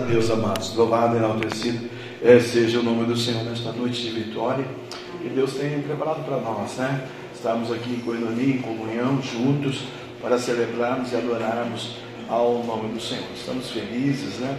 [0.00, 1.86] Deus amados, louvado e enaltecido
[2.22, 4.64] é, seja o nome do Senhor nesta noite de vitória
[5.20, 7.06] que Deus tem preparado para nós, né?
[7.34, 9.84] Estamos aqui em coinonia, em comunhão, juntos,
[10.18, 13.26] para celebrarmos e adorarmos ao nome do Senhor.
[13.36, 14.58] Estamos felizes, né?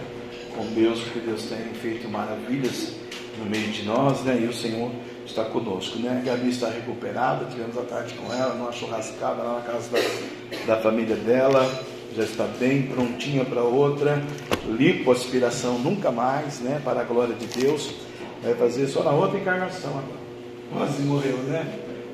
[0.56, 2.94] Com Deus, porque Deus tem feito maravilhas
[3.36, 4.38] no meio de nós, né?
[4.40, 4.92] E o Senhor
[5.26, 6.22] está conosco, né?
[6.22, 10.74] A Gabi está recuperada, tivemos a tarde com ela, numa churrascada lá na casa da,
[10.76, 11.68] da família dela
[12.16, 14.22] já está bem prontinha para outra,
[14.68, 16.80] lipoaspiração nunca mais, né?
[16.84, 17.94] Para a glória de Deus.
[18.42, 20.24] Vai fazer só na outra encarnação agora.
[20.72, 21.66] Quase morreu, né?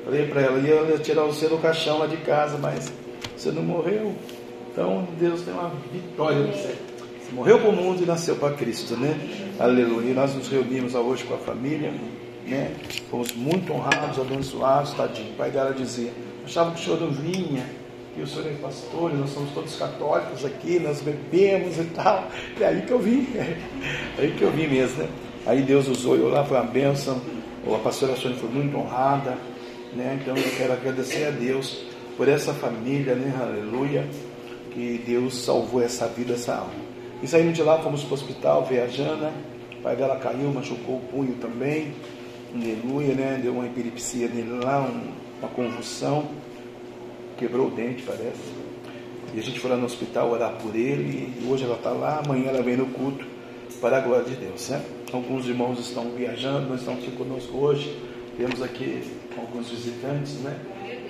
[0.05, 2.91] Falei para ela, ia tirar você do caixão lá de casa, mas
[3.35, 4.15] você não morreu.
[4.71, 6.75] Então Deus tem uma vitória para você.
[7.23, 9.17] Você morreu para o mundo e nasceu para Cristo, né?
[9.59, 10.11] Aleluia.
[10.11, 11.93] E nós nos reunimos hoje com a família,
[12.47, 12.73] né?
[13.09, 15.31] Fomos muito honrados, abençoados, tadinho.
[15.31, 16.11] O pai dela dizia,
[16.45, 17.65] achava que o senhor não vinha
[18.13, 22.27] que o senhor é pastor, nós somos todos católicos aqui, nós bebemos e tal.
[22.59, 23.57] É aí que eu vim, é
[24.17, 25.09] aí que eu vim mesmo, né?
[25.45, 27.21] Aí Deus usou eu lá, foi uma bênção.
[27.73, 29.37] A pastora Sônia foi muito honrada,
[29.95, 30.19] né?
[30.21, 31.85] Então eu quero agradecer a Deus
[32.17, 33.33] por essa família, né?
[33.39, 34.07] Aleluia,
[34.73, 36.73] que Deus salvou essa vida, essa alma.
[37.23, 39.31] E saímos de lá, fomos para o hospital, ver a Jana,
[39.77, 41.93] o pai dela caiu, machucou o punho também,
[42.53, 43.39] aleluia, né?
[43.41, 46.27] Deu uma epilepsia nele lá, um, uma convulsão
[47.41, 48.61] quebrou o dente, parece.
[49.33, 52.21] E a gente foi lá no hospital orar por ele, e hoje ela está lá,
[52.23, 53.25] amanhã ela vem no culto,
[53.81, 54.69] para a glória de Deus.
[54.69, 54.83] Né?
[55.11, 57.97] Alguns irmãos estão viajando, não estão aqui conosco hoje,
[58.37, 59.01] temos aqui
[59.35, 60.55] alguns visitantes, né?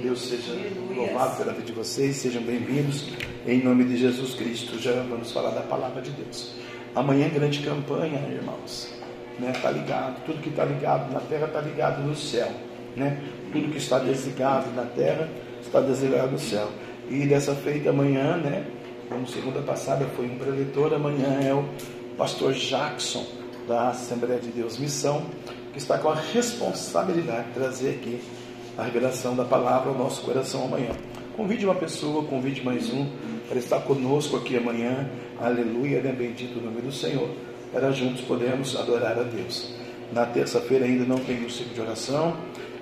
[0.02, 0.54] Deus seja
[0.96, 3.10] louvado pela vida de vocês, sejam bem-vindos,
[3.46, 4.80] em nome de Jesus Cristo.
[4.80, 6.54] Já vamos falar da palavra de Deus.
[6.96, 8.92] Amanhã, grande campanha, irmãos.
[9.40, 9.52] Né?
[9.62, 12.50] Tá ligado, tudo que está ligado na terra está ligado no céu.
[12.96, 13.22] Né?
[13.52, 15.30] Tudo que está desligado na terra
[15.68, 16.68] está desligado no céu.
[17.10, 18.66] E dessa feita amanhã, né?
[19.10, 21.66] Como segunda passada foi um preletor, amanhã é o
[22.18, 23.26] pastor Jackson,
[23.68, 25.26] da Assembleia de Deus Missão,
[25.74, 28.22] que está com a responsabilidade de trazer aqui
[28.78, 30.92] a revelação da palavra ao nosso coração amanhã.
[31.36, 33.08] Convide uma pessoa, convide mais um
[33.48, 35.10] para estar conosco aqui amanhã.
[35.40, 36.12] Aleluia, né?
[36.12, 37.30] bendito o nome do Senhor,
[37.72, 39.74] para juntos podermos adorar a Deus.
[40.12, 42.36] Na terça-feira ainda não tem o ciclo de oração,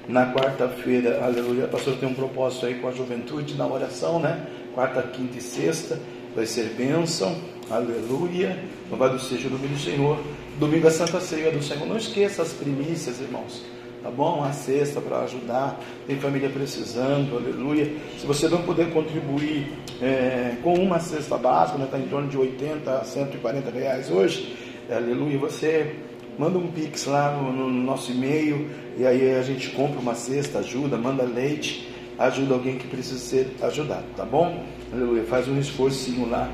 [0.09, 4.44] na quarta-feira, aleluia, pastor tem um propósito aí com a juventude na oração, né?
[4.74, 6.00] Quarta, quinta e sexta
[6.36, 7.36] vai ser bênção,
[7.70, 8.58] aleluia,
[8.90, 10.18] louvado seja o nome do Senhor.
[10.59, 13.64] Domingo a Santa Ceia do Senhor, não esqueça as primícias, irmãos,
[14.02, 14.44] tá bom?
[14.44, 17.94] A sexta para ajudar, tem família precisando, aleluia.
[18.19, 19.72] Se você não puder contribuir
[20.02, 22.03] é, com uma cesta básica, está né?
[22.03, 24.58] Tá em torno de 80 a 140 reais hoje,
[24.90, 25.96] aleluia, você
[26.39, 30.59] manda um pix lá no, no nosso e-mail e aí a gente compra uma cesta,
[30.59, 34.63] ajuda, manda leite, ajuda alguém que precisa ser ajudado, tá bom?
[34.91, 36.51] Aleluia, faz um esforcinho lá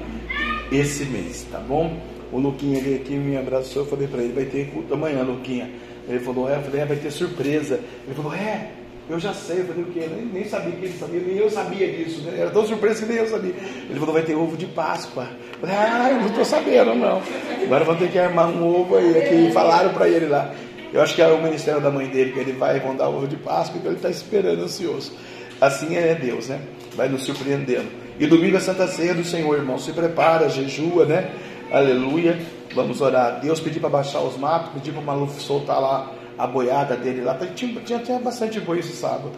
[0.71, 1.97] esse mês, tá bom?
[2.31, 5.69] O Luquinha veio aqui me abraçou, eu falei para ele, vai ter culto amanhã, Luquinha.
[6.07, 7.79] Ele falou, é, eu falei, é, vai ter surpresa.
[8.05, 8.71] Ele falou, é,
[9.07, 10.09] eu já sei, eu falei o quê?
[10.09, 12.39] Nem, nem sabia que ele sabia, nem eu sabia disso, né?
[12.39, 13.53] Era tão surpresa que nem eu sabia.
[13.89, 15.27] Ele falou, vai ter ovo de Páscoa.
[15.53, 17.21] Eu falei, ah, eu não estou sabendo, não.
[17.63, 19.51] Agora vamos ter que armar um ovo aí, aqui.
[19.51, 20.51] Falaram para ele lá.
[20.91, 23.27] Eu acho que é o ministério da mãe dele, que ele vai vão dar ovo
[23.27, 25.13] de Páscoa, então ele está esperando ansioso.
[25.61, 26.61] Assim é Deus, né?
[26.95, 27.87] Vai nos surpreendendo.
[28.19, 29.77] E domingo é Santa Ceia do Senhor, irmão.
[29.77, 31.31] Se prepara, jejua, né?
[31.71, 32.39] Aleluia.
[32.73, 33.39] Vamos orar.
[33.39, 37.21] Deus pediu para baixar os matos, pediu para o Maluf soltar lá a boiada dele
[37.21, 37.33] lá.
[37.33, 39.31] Tá, tinha, tinha, tinha bastante boi esse sábado.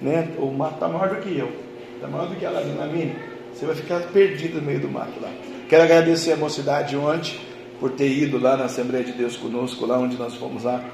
[0.00, 0.28] Né?
[0.38, 1.50] O mato está maior do que eu.
[1.94, 2.86] Está maior do que a Lavina
[3.52, 5.30] Você vai ficar perdido no meio do mato lá.
[5.68, 7.38] Quero agradecer a mocidade ontem
[7.80, 10.84] por ter ido lá na Assembleia de Deus conosco, lá onde nós fomos lá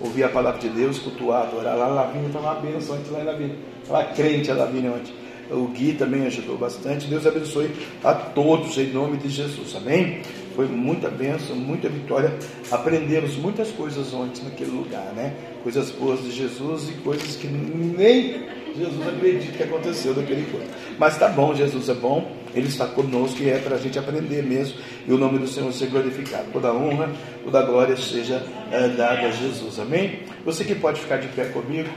[0.00, 1.76] ouvir a palavra de Deus, cultuar, adorar.
[1.76, 3.56] Lá Lavínia estava uma bênção antes lá em Lavínia.
[3.82, 5.12] Estava crente a Lavínia ontem.
[5.50, 7.08] O Gui também ajudou bastante.
[7.08, 7.70] Deus abençoe
[8.04, 9.74] a todos em nome de Jesus.
[9.76, 10.22] Amém?
[10.54, 12.32] Foi muita bênção, muita vitória.
[12.70, 15.34] Aprendemos muitas coisas ontem naquele lugar, né?
[15.62, 18.46] Coisas boas de Jesus e coisas que nem
[18.76, 20.66] Jesus acredita que aconteceu daquele coisa.
[20.98, 24.42] Mas tá bom, Jesus é bom, Ele está conosco e é para a gente aprender
[24.42, 24.78] mesmo.
[25.06, 26.44] E o nome do Senhor ser glorificado.
[26.52, 27.10] Toda honra,
[27.44, 29.78] toda glória seja é, dada a Jesus.
[29.78, 30.20] Amém?
[30.44, 31.88] Você que pode ficar de pé comigo,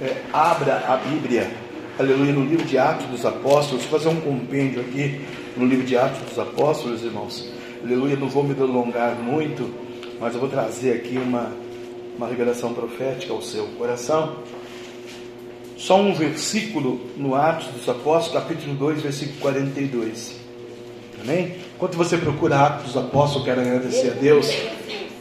[0.00, 1.50] é, abra a Bíblia
[1.98, 5.20] aleluia, no livro de Atos dos Apóstolos, fazer um compêndio aqui
[5.56, 7.55] no livro de Atos dos Apóstolos, irmãos.
[7.86, 9.72] Aleluia, não vou me delongar muito,
[10.18, 11.52] mas eu vou trazer aqui uma,
[12.18, 14.38] uma revelação profética ao seu coração.
[15.76, 20.34] Só um versículo no Atos dos Apóstolos, capítulo 2, versículo 42.
[21.20, 21.54] Amém?
[21.76, 24.52] Enquanto você procura Atos dos Apóstolos, eu quero agradecer a Deus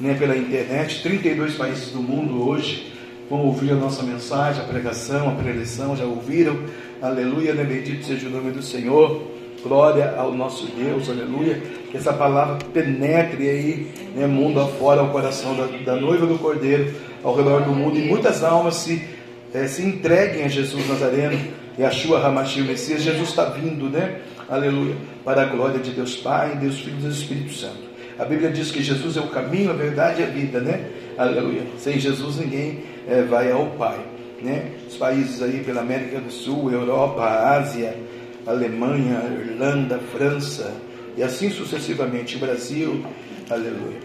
[0.01, 1.03] né, pela internet.
[1.03, 2.91] 32 países do mundo hoje
[3.29, 6.57] vão ouvir a nossa mensagem, a pregação, a preleção, já ouviram.
[6.99, 7.63] Aleluia, né?
[7.63, 9.34] bendito seja o nome do Senhor.
[9.65, 11.59] Glória ao nosso Deus, aleluia.
[11.89, 16.93] Que essa palavra penetre aí, né, mundo afora, ao coração da, da noiva do Cordeiro,
[17.23, 19.03] ao redor do mundo, e muitas almas se,
[19.51, 21.39] é, se entreguem a Jesus Nazareno
[21.79, 23.01] e a Shua Hamashi, o Messias.
[23.01, 24.19] Jesus está vindo, né?
[24.47, 24.95] Aleluia.
[25.23, 27.85] Para a glória de Deus Pai, Deus Filho e Deus Espírito Santo.
[28.19, 30.89] A Bíblia diz que Jesus é o caminho, a verdade e a vida, né?
[31.17, 31.63] Aleluia.
[31.79, 33.97] Sem Jesus ninguém é, vai ao Pai,
[34.43, 34.73] né?
[34.87, 37.97] Os países aí pela América do Sul, Europa, Ásia,
[38.45, 40.71] Alemanha, Irlanda, França
[41.17, 43.03] e assim sucessivamente, Brasil,
[43.49, 43.99] aleluia.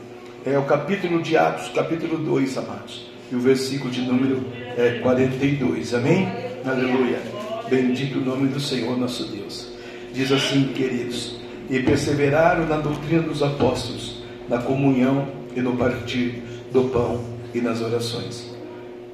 [0.47, 4.43] É o capítulo de Atos, capítulo 2, amados, e o versículo de número
[4.79, 6.27] é, 42, amém?
[6.65, 7.19] Aleluia.
[7.69, 9.69] Bendito o nome do Senhor nosso Deus.
[10.15, 11.39] Diz assim, queridos,
[11.69, 16.43] e perseveraram na doutrina dos apóstolos, na comunhão e no partir
[16.73, 17.23] do pão
[17.55, 18.51] e nas orações.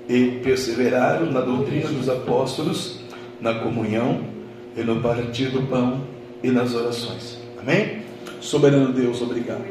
[0.08, 3.00] E perseveraram na doutrina dos apóstolos,
[3.40, 4.35] na comunhão
[4.76, 6.02] e no partir do pão
[6.43, 7.38] e nas orações.
[7.58, 8.02] Amém?
[8.40, 9.64] Soberano Deus, obrigado.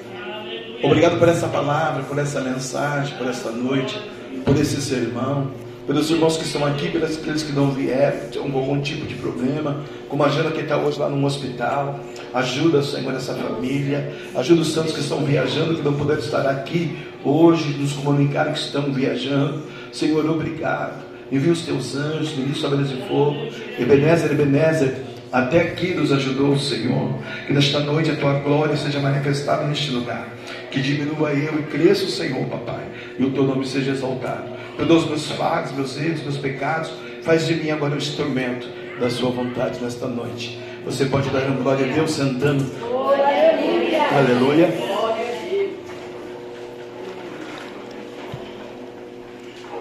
[0.84, 3.98] Obrigado por essa palavra, por essa mensagem, por essa noite,
[4.44, 5.52] por esse sermão,
[5.88, 9.84] pelos irmãos que estão aqui, pelos aqueles que não vieram, com algum tipo de problema,
[10.10, 12.00] como a Jana que está hoje lá no hospital.
[12.34, 14.14] Ajuda, Senhor, essa família.
[14.36, 18.60] Ajuda os santos que estão viajando, que não puderam estar aqui hoje, nos comunicaram que
[18.60, 19.62] estão viajando.
[19.92, 23.48] Senhor, obrigado envia os teus anjos, ministra sobre de fogo,
[23.80, 24.96] Ebenezer, Ebenezer,
[25.32, 27.14] até aqui nos ajudou o Senhor,
[27.46, 30.30] que nesta noite a tua glória seja manifestada neste lugar,
[30.72, 32.84] que diminua eu e cresça o Senhor, papai,
[33.20, 34.56] e o teu nome seja exaltado.
[34.78, 36.92] Perdoa os meus falhos, meus erros, meus pecados,
[37.24, 38.68] faz de mim agora um instrumento
[39.00, 40.60] da sua vontade nesta noite.
[40.86, 42.66] Você pode dar glória a Deus sentando.
[42.82, 44.04] Aleluia.
[44.12, 44.95] Aleluia.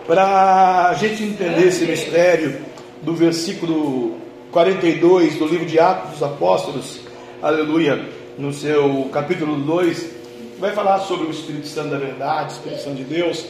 [0.07, 2.59] Para a gente entender esse mistério
[3.01, 4.19] do versículo
[4.53, 7.01] 42 do livro de Atos dos Apóstolos,
[7.41, 8.05] aleluia,
[8.37, 10.11] no seu capítulo 2,
[10.59, 13.47] vai falar sobre o Espírito Santo da verdade, Espírito Santo de Deus.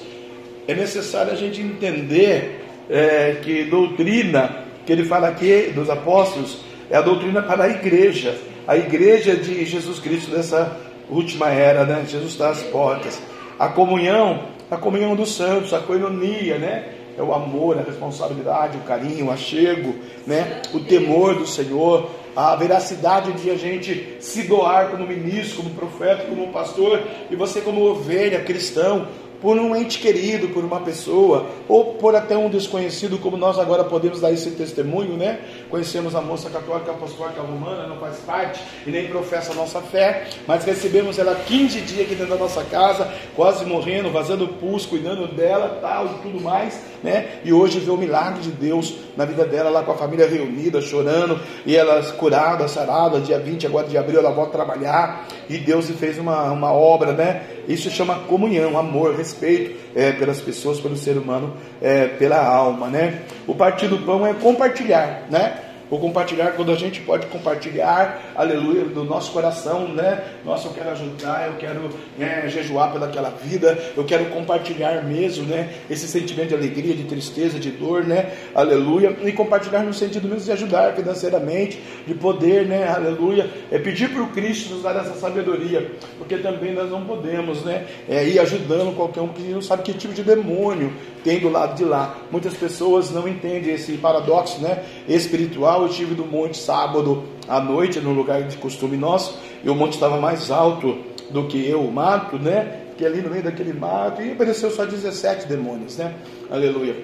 [0.69, 6.59] É necessário a gente entender é, que doutrina que ele fala aqui dos apóstolos
[6.89, 10.77] é a doutrina para a igreja, a igreja de Jesus Cristo nessa
[11.11, 12.05] última era, né?
[12.07, 13.21] Jesus às portas.
[13.59, 16.89] A comunhão a comunhão dos santos, a coinonia, né?
[17.17, 19.95] É o amor, a responsabilidade, o carinho, o achego,
[20.27, 20.63] né?
[20.75, 26.25] O temor do Senhor, a veracidade de a gente se doar como ministro, como profeta,
[26.25, 27.01] como pastor,
[27.31, 29.07] e você como ovelha cristão,
[29.41, 33.85] por um ente querido, por uma pessoa, ou por até um desconhecido, como nós agora
[33.85, 35.39] podemos dar esse testemunho, né?
[35.75, 40.29] Conhecemos a moça católica apostólica romana, não faz parte e nem professa a nossa fé,
[40.47, 45.27] mas recebemos ela 15 dias aqui dentro da nossa casa, quase morrendo, vazando pulso, cuidando
[45.27, 47.41] dela, tal e tudo mais, né?
[47.45, 50.81] E hoje vê o milagre de Deus na vida dela, lá com a família reunida,
[50.81, 55.59] chorando, e ela curada, sarada, dia 20 agora de abril ela volta a trabalhar, e
[55.59, 57.43] Deus fez uma, uma obra, né?
[57.69, 63.21] Isso chama comunhão, amor, respeito é, pelas pessoas, pelo ser humano, é, pela alma, né?
[63.47, 65.74] O partir do pão é compartilhar, né?
[65.95, 70.25] Ou compartilhar quando a gente pode compartilhar, aleluia, do nosso coração, né?
[70.45, 71.89] Nossa, eu quero ajudar, eu quero
[72.19, 75.73] né, jejuar pelaquela vida, eu quero compartilhar mesmo, né?
[75.89, 78.33] Esse sentimento de alegria, de tristeza, de dor, né?
[78.57, 79.17] Aleluia.
[79.23, 82.89] E compartilhar no sentido mesmo de ajudar financeiramente, de poder, né?
[82.89, 83.49] Aleluia.
[83.71, 87.87] É pedir para o Cristo nos dar essa sabedoria, porque também nós não podemos, né?
[88.09, 90.93] É, ir ajudando qualquer um que não sabe que tipo de demônio
[91.23, 92.19] tem do lado de lá.
[92.33, 94.83] Muitas pessoas não entendem esse paradoxo, né?
[95.09, 99.75] Espiritual eu estive no monte sábado à noite, no lugar de costume nosso, e o
[99.75, 100.99] monte estava mais alto
[101.31, 102.81] do que eu, o mato, né?
[102.97, 106.15] Que ali no meio daquele mato, e apareceu só 17 demônios, né?
[106.51, 106.97] Aleluia.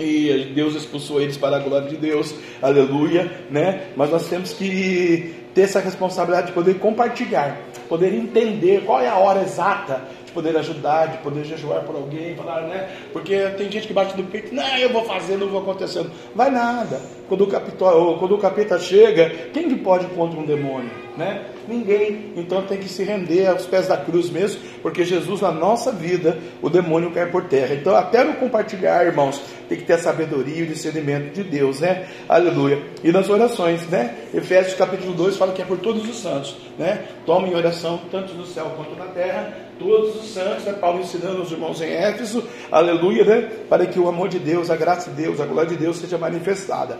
[0.00, 3.88] E Deus expulsou eles para a glória de Deus, aleluia, né?
[3.96, 9.16] Mas nós temos que ter essa responsabilidade de poder compartilhar, poder entender qual é a
[9.16, 10.02] hora exata
[10.34, 12.88] poder ajudar, de poder jejuar por alguém, falar, né?
[13.12, 16.10] Porque tem gente que bate no peito, não, eu vou fazer, não vou acontecendo.
[16.34, 17.00] Vai nada.
[17.28, 20.90] Quando o, capitó, quando o capeta chega, quem que pode contra um demônio?
[21.16, 21.46] Né?
[21.66, 22.32] Ninguém.
[22.36, 26.36] Então tem que se render aos pés da cruz mesmo, porque Jesus na nossa vida,
[26.60, 27.74] o demônio cai por terra.
[27.74, 31.80] Então até no compartilhar, irmãos, tem que ter a sabedoria e o discernimento de Deus,
[31.80, 32.06] né?
[32.28, 32.82] Aleluia.
[33.02, 34.14] E nas orações, né?
[34.34, 37.04] Efésios capítulo 2 fala que é por todos os santos, né?
[37.24, 37.73] Tomem oração
[38.10, 40.72] tanto no céu quanto na terra, todos os santos, né?
[40.72, 43.50] Paulo ensinando os irmãos em Éfeso, aleluia, né?
[43.68, 46.18] Para que o amor de Deus, a graça de Deus, a glória de Deus seja
[46.18, 46.98] manifestada.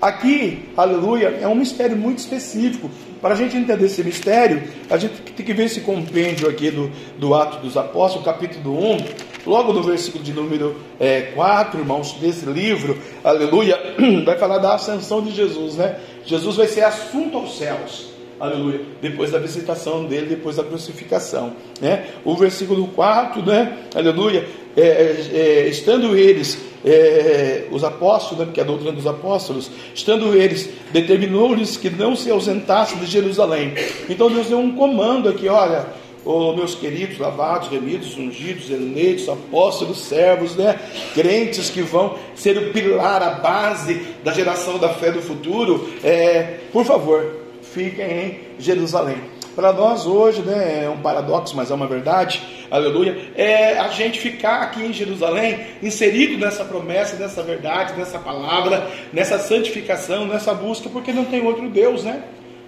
[0.00, 2.90] Aqui, aleluia, é um mistério muito específico.
[3.20, 6.90] Para a gente entender esse mistério, a gente tem que ver esse compêndio aqui do,
[7.18, 8.98] do Ato dos Apóstolos, capítulo 1,
[9.46, 13.78] logo no versículo de número é, 4, irmãos, desse livro, aleluia,
[14.24, 15.98] vai falar da ascensão de Jesus, né?
[16.26, 22.06] Jesus vai ser assunto aos céus aleluia, depois da visitação dele, depois da crucificação, né?
[22.24, 23.78] O versículo 4, né?
[23.94, 28.44] Aleluia, é, é, é, estando eles, é, os apóstolos, né?
[28.44, 33.72] porque é a doutrina dos apóstolos, estando eles, determinou-lhes que não se ausentassem de Jerusalém.
[34.08, 35.86] Então Deus deu um comando aqui, olha,
[36.26, 40.78] oh, meus queridos, lavados, remidos, ungidos, eleitos, apóstolos, servos, né?
[41.14, 46.58] crentes que vão ser o pilar, a base da geração da fé do futuro, é,
[46.70, 47.45] por favor,
[47.76, 49.18] fiquem em Jerusalém.
[49.54, 54.18] Para nós hoje, né, é um paradoxo, mas é uma verdade, aleluia, é a gente
[54.18, 60.88] ficar aqui em Jerusalém, inserido nessa promessa, nessa verdade, nessa palavra, nessa santificação, nessa busca,
[60.88, 62.22] porque não tem outro Deus, né?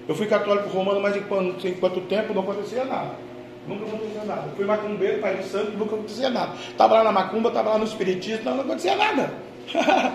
[0.06, 3.10] Eu fui católico romano, mas enquanto, enquanto tempo não acontecia nada.
[3.66, 4.44] Nunca acontecia nada.
[4.46, 6.52] Eu fui macumbeiro, pai de santo, nunca acontecia nada.
[6.70, 9.30] Estava lá na macumba, estava lá no espiritismo, não, não acontecia nada.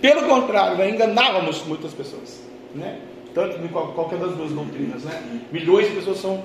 [0.00, 2.40] Pelo contrário, né, enganávamos muitas pessoas.
[2.74, 2.98] Né?
[3.36, 5.22] Tanto em qualquer das duas doutrinas, né?
[5.52, 6.42] Milhões de pessoas são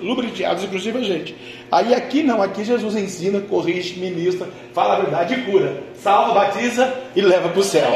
[0.00, 1.36] lubrificadas, inclusive a gente.
[1.70, 5.82] Aí aqui não, aqui Jesus ensina, corrige, ministra, fala a verdade e cura.
[5.92, 7.90] Salva, batiza e leva para o céu.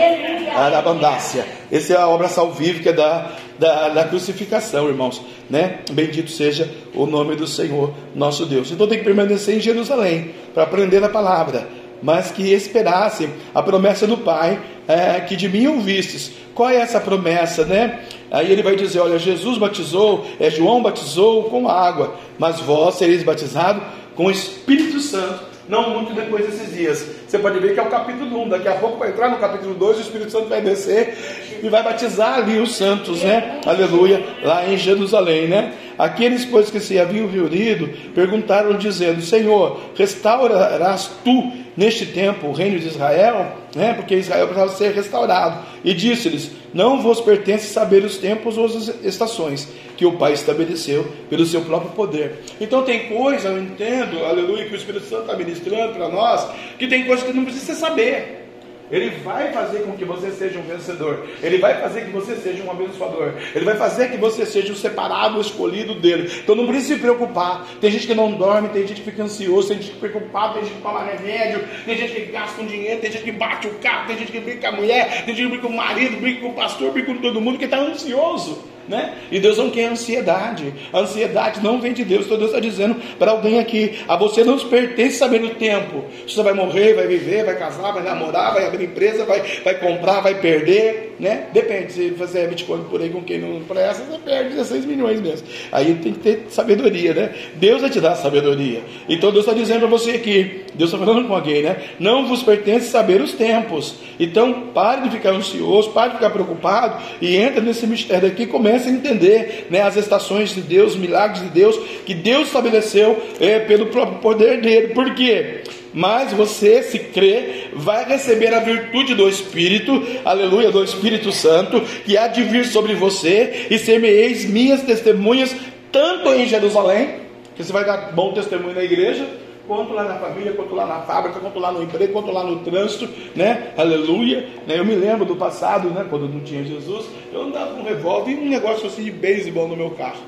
[0.54, 1.46] A abundácia.
[1.72, 5.22] Essa é a obra salvífica da, da, da crucificação, irmãos.
[5.48, 5.78] Né?
[5.90, 8.70] Bendito seja o nome do Senhor, nosso Deus.
[8.70, 11.66] Então tem que permanecer em Jerusalém para aprender a palavra
[12.02, 16.30] mas que esperassem a promessa do Pai, é, que de mim ouvistes.
[16.54, 18.00] Qual é essa promessa, né?
[18.30, 23.22] Aí ele vai dizer: Olha, Jesus batizou, é, João batizou com água, mas vós sereis
[23.22, 23.82] batizados
[24.14, 25.48] com o Espírito Santo.
[25.68, 27.06] Não muito depois desses dias.
[27.26, 28.48] Você pode ver que é o capítulo 1.
[28.48, 31.82] Daqui a pouco vai entrar no capítulo 2, o Espírito Santo vai descer e vai
[31.82, 33.60] batizar ali os santos, né?
[33.66, 35.74] Aleluia, lá em Jerusalém, né?
[35.98, 42.78] Aqueles, pois, que se haviam reunido, perguntaram, dizendo: Senhor, restaurarás tu neste tempo o reino
[42.78, 45.66] de Israel, né, porque Israel precisava ser restaurado.
[45.84, 51.04] E disse-lhes: Não vos pertence saber os tempos ou as estações que o Pai estabeleceu
[51.28, 52.44] pelo seu próprio poder.
[52.60, 56.86] Então tem coisa, eu entendo, aleluia, que o Espírito Santo está ministrando para nós, que
[56.86, 58.47] tem coisa que não precisa saber.
[58.90, 61.26] Ele vai fazer com que você seja um vencedor.
[61.42, 63.34] Ele vai fazer que você seja um abençoador.
[63.54, 66.30] Ele vai fazer que você seja o separado, escolhido dele.
[66.42, 67.66] Então não precisa se preocupar.
[67.80, 70.54] Tem gente que não dorme, tem gente que fica ansioso, tem gente que fica preocupado,
[70.54, 73.66] tem gente que toma remédio, tem gente que gasta um dinheiro, tem gente que bate
[73.66, 75.76] o carro, tem gente que briga com a mulher, tem gente que briga com o
[75.76, 79.14] marido, briga com o pastor, briga com todo mundo que está ansioso né?
[79.30, 80.72] E Deus não quer ansiedade.
[80.92, 82.24] A ansiedade não vem de Deus.
[82.24, 86.04] Então Deus está dizendo para alguém aqui: a você não pertence saber o tempo.
[86.26, 90.20] Você vai morrer, vai viver, vai casar, vai namorar, vai abrir empresa, vai, vai comprar,
[90.20, 91.46] vai perder, né?
[91.52, 91.92] Depende.
[91.92, 95.46] Se você é Bitcoin por aí com quem não presta, você perde 16 milhões mesmo.
[95.70, 97.34] Aí tem que ter sabedoria, né?
[97.54, 98.82] Deus vai te dar sabedoria.
[99.08, 101.76] Então Deus está dizendo para você aqui: Deus está falando com alguém, né?
[101.98, 103.96] Não vos pertence saber os tempos.
[104.18, 108.46] Então pare de ficar ansioso, pare de ficar preocupado e entra nesse mistério aqui e
[108.46, 113.20] comece começa a entender né, as estações de Deus, milagres de Deus, que Deus estabeleceu
[113.40, 114.88] é, pelo próprio poder dele.
[114.88, 115.62] Por quê?
[115.92, 122.16] Mas você, se crê, vai receber a virtude do Espírito, aleluia, do Espírito Santo, que
[122.16, 125.54] há de vir sobre você, e semeeis minhas testemunhas,
[125.90, 127.20] tanto em Jerusalém,
[127.56, 129.26] que você vai dar bom testemunho na igreja,
[129.68, 132.60] quanto lá na família, quanto lá na fábrica, quanto lá no emprego, quanto lá no
[132.60, 133.74] trânsito, né?
[133.76, 134.48] Aleluia.
[134.66, 134.78] Né?
[134.78, 136.06] Eu me lembro do passado, né?
[136.08, 139.68] Quando não tinha Jesus, eu andava com um revólver e um negócio assim de beisebol
[139.68, 140.22] no meu carro.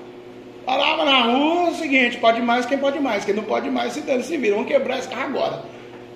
[0.67, 4.03] Falava na rua o seguinte, pode mais quem pode mais, quem não pode mais se
[4.03, 5.63] dane, se vira, vamos quebrar esse carro agora.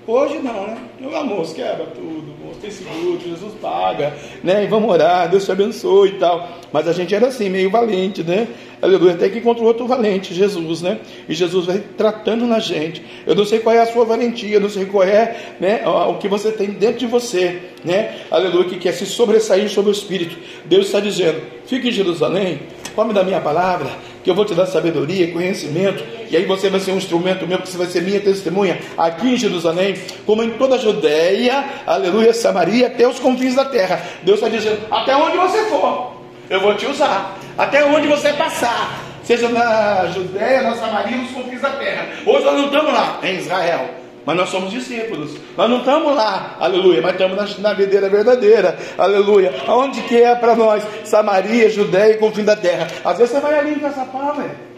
[0.06, 0.76] Hoje não, né?
[1.00, 4.64] Meu amor, quebra tudo, tem seguro, Jesus paga, né?
[4.64, 6.48] E vamos orar, Deus te abençoe e tal.
[6.72, 8.48] Mas a gente era assim, meio valente, né?
[8.80, 10.98] Aleluia, até que encontrou outro valente, Jesus, né?
[11.28, 13.04] E Jesus vai tratando na gente.
[13.26, 16.28] Eu não sei qual é a sua valentia, não sei qual é né, o que
[16.28, 18.14] você tem dentro de você, né?
[18.30, 20.36] Aleluia, que quer se sobressair sobre o Espírito.
[20.64, 22.60] Deus está dizendo: fique em Jerusalém,
[22.94, 23.90] come da minha palavra,
[24.24, 27.58] que eu vou te dar sabedoria, conhecimento, e aí você vai ser um instrumento meu,
[27.58, 32.32] porque você vai ser minha testemunha aqui em Jerusalém, como em toda a Judéia, aleluia,
[32.32, 34.02] Samaria, até os confins da terra.
[34.22, 36.14] Deus está dizendo: até onde você for,
[36.48, 41.60] eu vou te usar, até onde você passar, seja na Judéia, na Samaria, nos confins
[41.60, 42.08] da terra.
[42.24, 44.03] Hoje nós não estamos lá em Israel.
[44.26, 45.36] Mas nós somos discípulos.
[45.56, 49.54] Nós não estamos lá, aleluia, mas estamos na, videira verdadeira, aleluia.
[49.66, 50.82] Aonde que é para nós?
[51.04, 52.88] Samaria, Judéia e confim da terra.
[53.04, 54.74] Às vezes você vai ali em Caçapá, velho.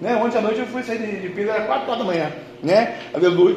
[0.00, 0.16] Né?
[0.16, 2.98] Ontem à noite eu fui sair de, de Pisa, era 4 horas da manhã, né?
[3.12, 3.56] Aleluia.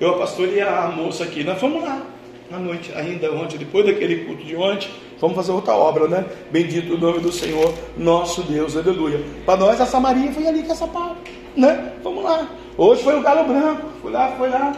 [0.00, 2.02] Eu, a pastor e a moça aqui, nós fomos lá,
[2.50, 4.90] à noite, ainda ontem, depois daquele culto de ontem,
[5.20, 6.24] vamos fazer outra obra, né?
[6.50, 9.20] Bendito o nome do Senhor, nosso Deus, aleluia.
[9.46, 11.14] Para nós, a Samaria foi ali em Caçapá,
[11.56, 11.92] né?
[12.02, 12.48] Vamos lá.
[12.76, 13.82] Hoje foi o galo branco.
[14.00, 14.72] Fui lá, foi lá.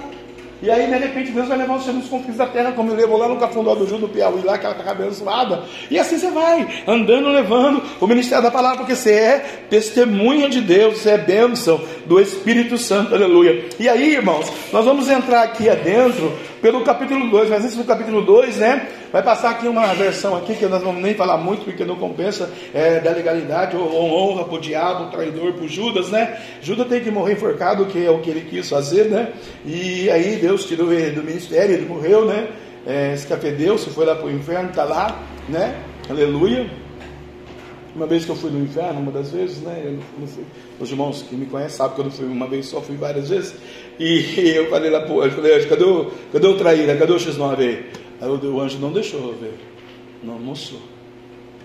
[0.63, 3.19] E aí, de repente, Deus vai levar os seus conflitos da terra, como ele levou
[3.19, 5.63] lá no Cafundó do Ju, do Piauí, lá, que ela está abençoada.
[5.91, 10.63] E assim você vai, andando, levando o ministério da palavra, porque você é testemunha de
[10.63, 13.67] Deus, você é bênção do Espírito Santo, aleluia.
[13.79, 16.33] E aí, irmãos, nós vamos entrar aqui adentro
[16.63, 18.89] pelo capítulo 2, mas antes do capítulo 2, né?
[19.15, 21.95] Vai passar aqui uma versão aqui que nós não vamos nem falar muito, porque não
[21.95, 26.37] compensa, é, da legalidade, ou, honra para o diabo, traidor para Judas, né?
[26.61, 29.33] Judas tem que morrer enforcado, que é o que ele quis fazer, né?
[29.65, 32.49] E aí Deus tirou ele do ministério, ele morreu, né?
[32.85, 33.29] É, se
[33.91, 35.17] foi lá para o inferno, está lá,
[35.49, 35.81] né?
[36.11, 36.69] Aleluia.
[37.95, 39.81] Uma vez que eu fui no inferno, uma das vezes, né?
[39.85, 40.43] Eu não fui.
[40.81, 43.29] Os irmãos que me conhecem sabem que eu não fui uma vez só, fui várias
[43.29, 43.55] vezes.
[43.97, 46.97] E eu falei lá, pô, eu falei, cadê o, cadê o traíra?
[46.97, 48.04] Cadê o X9 aí?
[48.25, 49.53] Aí o, anjo não deixou eu ver.
[50.23, 50.81] Não, sou.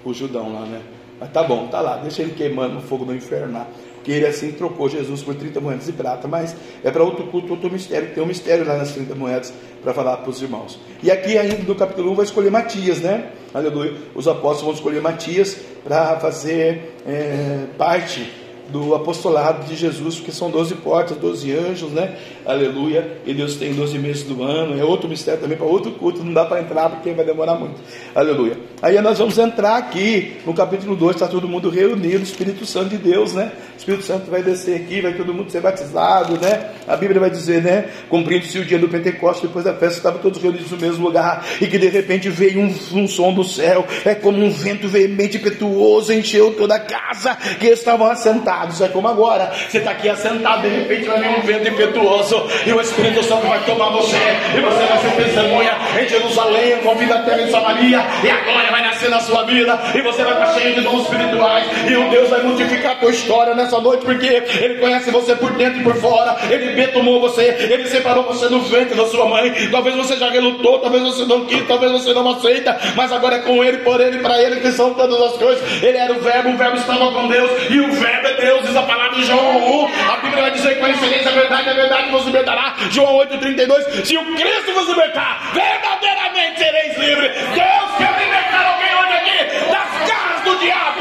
[0.03, 0.81] O Judão lá, né?
[1.17, 3.65] Mas tá bom, tá lá, deixa ele queimando no fogo do inferno.
[3.95, 7.53] Porque ele assim trocou Jesus por 30 moedas de prata, mas é para outro culto,
[7.53, 10.77] outro mistério, tem um mistério lá nas 30 moedas para falar para os irmãos.
[11.01, 13.31] E aqui ainda no capítulo 1 vai escolher Matias, né?
[13.53, 13.93] Aleluia.
[14.13, 18.29] Os apóstolos vão escolher Matias para fazer é, parte
[18.71, 22.15] do apostolado de Jesus, porque são 12 portas, 12 anjos, né?
[22.45, 23.17] Aleluia.
[23.25, 24.79] E Deus tem 12 meses do ano.
[24.79, 27.81] É outro mistério também para outro culto, não dá para entrar porque vai demorar muito.
[28.13, 28.57] Aleluia.
[28.81, 32.97] Aí nós vamos entrar aqui no capítulo 2, está todo mundo reunido, Espírito Santo de
[32.97, 33.51] Deus, né?
[33.75, 36.71] O Espírito Santo vai descer aqui, vai todo mundo ser batizado, né?
[36.87, 37.89] A Bíblia vai dizer, né?
[38.09, 41.67] Cumprindo-se o dia do Pentecostes, depois da festa, estavam todos reunidos no mesmo lugar, e
[41.67, 46.13] que de repente veio um, um som do céu, é como um vento veemente impetuoso,
[46.13, 48.81] encheu toda a casa que estavam assentados assentados.
[48.81, 49.51] É como agora.
[49.69, 53.47] Você está aqui assentado, de repente vai vir um vento impetuoso e o Espírito Santo
[53.47, 54.17] vai tomar você.
[54.55, 58.03] E você vai ser testemunha em Jerusalém, convida a terra em Samaria.
[58.23, 59.79] E a glória vai nascer na sua vida.
[59.95, 61.65] E você vai estar cheio de dons espirituais.
[61.89, 65.51] E o Deus vai multiplicar a tua história nessa noite, porque Ele conhece você por
[65.51, 66.37] dentro e por fora.
[66.49, 67.55] Ele betumou você.
[67.69, 69.69] Ele separou você no ventre da sua mãe.
[69.71, 72.77] Talvez você já relutou, talvez você não quis, talvez você não aceita.
[72.95, 75.83] Mas agora é com Ele, por Ele, para Ele que são todas as coisas.
[75.83, 77.51] Ele era o Verbo, o Verbo estava com Deus.
[77.69, 78.48] E o Verbo é Deus.
[78.49, 80.11] Deus, diz a palavra de João 1.
[80.11, 82.75] A Bíblia vai dizer que conhecereis a verdade, a verdade vos libertará.
[82.89, 84.05] João 8,32.
[84.05, 87.31] Se o Cristo vos libertar, verdadeiramente sereis livres.
[87.31, 90.99] Deus quer libertar alguém hoje aqui das garras do diabo.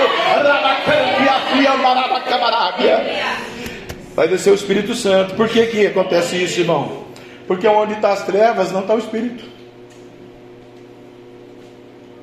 [4.14, 5.34] Vai descer o Espírito Santo.
[5.34, 7.06] Por que, que acontece isso, irmão?
[7.46, 9.57] Porque onde está as trevas não está o Espírito.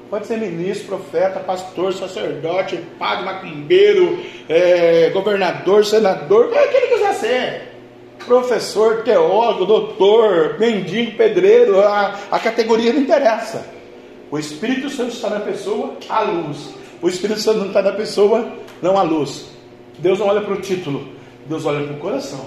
[0.09, 7.13] Pode ser ministro, profeta, pastor, sacerdote, padre, macumbeiro, é, governador, senador, o que ele quiser
[7.15, 7.75] ser.
[8.25, 13.67] Professor, teólogo, doutor, mendigo, pedreiro, a, a categoria não interessa.
[14.29, 16.69] O Espírito Santo está na pessoa, a luz.
[17.01, 18.47] O Espírito Santo não está na pessoa,
[18.81, 19.47] não a luz.
[19.99, 21.07] Deus não olha para o título,
[21.45, 22.45] Deus olha para o coração.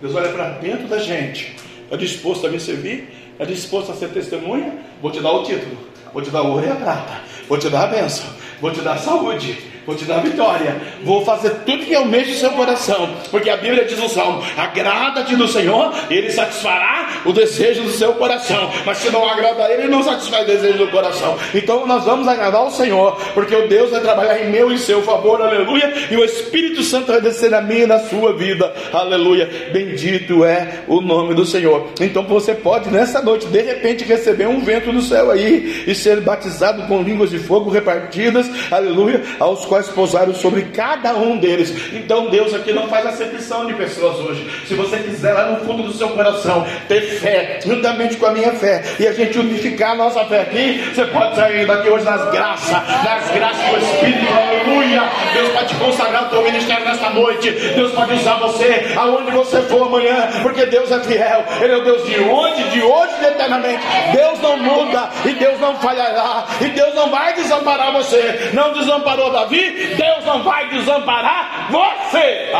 [0.00, 1.56] Deus olha para dentro da gente.
[1.84, 3.08] Está disposto a me servir?
[3.32, 4.78] Está disposto a ser testemunha?
[5.00, 5.76] Vou te dar o título.
[6.16, 7.20] Vou te dar o ouro e a prata.
[7.46, 8.24] Vou te dar a bênção.
[8.58, 12.50] Vou te dar saúde vou te dar vitória, vou fazer tudo que mexo no seu
[12.50, 17.90] coração, porque a Bíblia diz no Salmo: agrada-te do Senhor, ele satisfará o desejo do
[17.90, 21.36] seu coração, mas se não agrada a ele, ele não satisfaz o desejo do coração.
[21.54, 25.02] Então nós vamos agradar ao Senhor, porque o Deus vai trabalhar em meu e seu
[25.02, 29.70] favor, aleluia, e o Espírito Santo vai descer na minha e na sua vida, aleluia.
[29.72, 31.88] Bendito é o nome do Senhor.
[32.00, 36.20] Então você pode nessa noite, de repente, receber um vento do céu aí e ser
[36.20, 41.92] batizado com línguas de fogo repartidas, aleluia, aos quais quais pousaram sobre cada um deles.
[41.92, 44.48] Então Deus aqui não faz acepção de pessoas hoje.
[44.66, 48.52] Se você quiser lá no fundo do seu coração ter fé, juntamente com a minha
[48.52, 52.30] fé, e a gente unificar a nossa fé aqui, você pode sair daqui hoje nas
[52.30, 55.02] graças, nas graças do Espírito, aleluia.
[55.34, 57.50] Deus pode te consagrar o teu ministério nesta noite.
[57.50, 61.44] Deus pode usar você aonde você for amanhã, porque Deus é fiel.
[61.60, 63.82] Ele é o Deus de hoje, de hoje e eternamente.
[64.12, 68.50] Deus não muda e Deus não falhará e Deus não vai desamparar você.
[68.54, 72.50] Não desamparou Davi, Deus não vai desamparar você.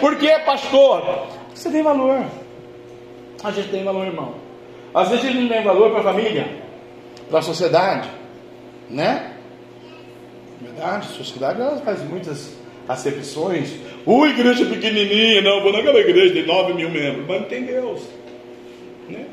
[0.00, 1.26] Por que, pastor?
[1.54, 2.24] Você tem valor.
[3.44, 4.34] A gente tem valor, irmão.
[4.94, 6.46] Às vezes gente não tem valor para a família,
[7.28, 8.08] para a sociedade,
[8.90, 9.32] né?
[10.60, 12.56] Verdade, a sociedade ela faz muitas
[12.88, 13.74] acepções.
[14.04, 18.02] O igreja pequenininha, não, vou naquela igreja de 9 mil membros, mas não tem Deus.
[19.08, 19.26] Né?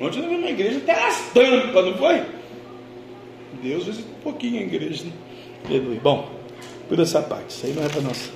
[0.00, 2.22] Ontem nós vimos uma igreja até as tampas, não foi?
[3.62, 5.04] Deus visita um pouquinho a igreja.
[5.04, 5.98] Né?
[6.02, 6.28] Bom,
[6.88, 8.30] por essa parte, isso aí não é para nós.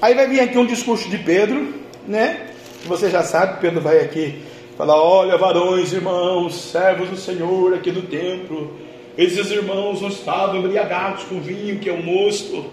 [0.00, 1.74] Aí vai vir aqui um discurso de Pedro,
[2.06, 2.50] né?
[2.84, 4.42] Você já sabe, Pedro vai aqui
[4.76, 8.76] falar: olha, varões, irmãos, servos do Senhor aqui do templo.
[9.16, 12.66] Esses irmãos não estavam embriagados com vinho, que é o mosto,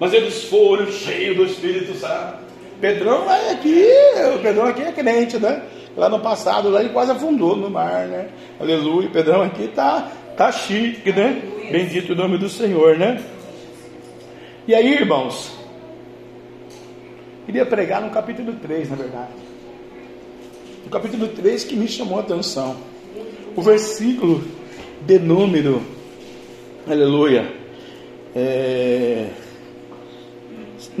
[0.00, 2.38] Mas eles foram cheios do Espírito Santo.
[2.80, 3.88] Pedrão é aqui,
[4.34, 5.62] o Pedrão aqui é crente, né?
[5.96, 8.28] Lá no passado, lá ele quase afundou no mar, né?
[8.58, 9.08] Aleluia.
[9.10, 11.42] Pedrão aqui tá, tá chique, né?
[11.70, 13.22] Bendito o nome do Senhor, né?
[14.66, 15.52] E aí, irmãos,
[17.46, 19.32] queria pregar no capítulo 3, na verdade.
[20.84, 22.76] No capítulo 3 que me chamou a atenção.
[23.54, 24.42] O versículo
[25.02, 25.80] de número,
[26.88, 27.52] aleluia,
[28.34, 29.28] é,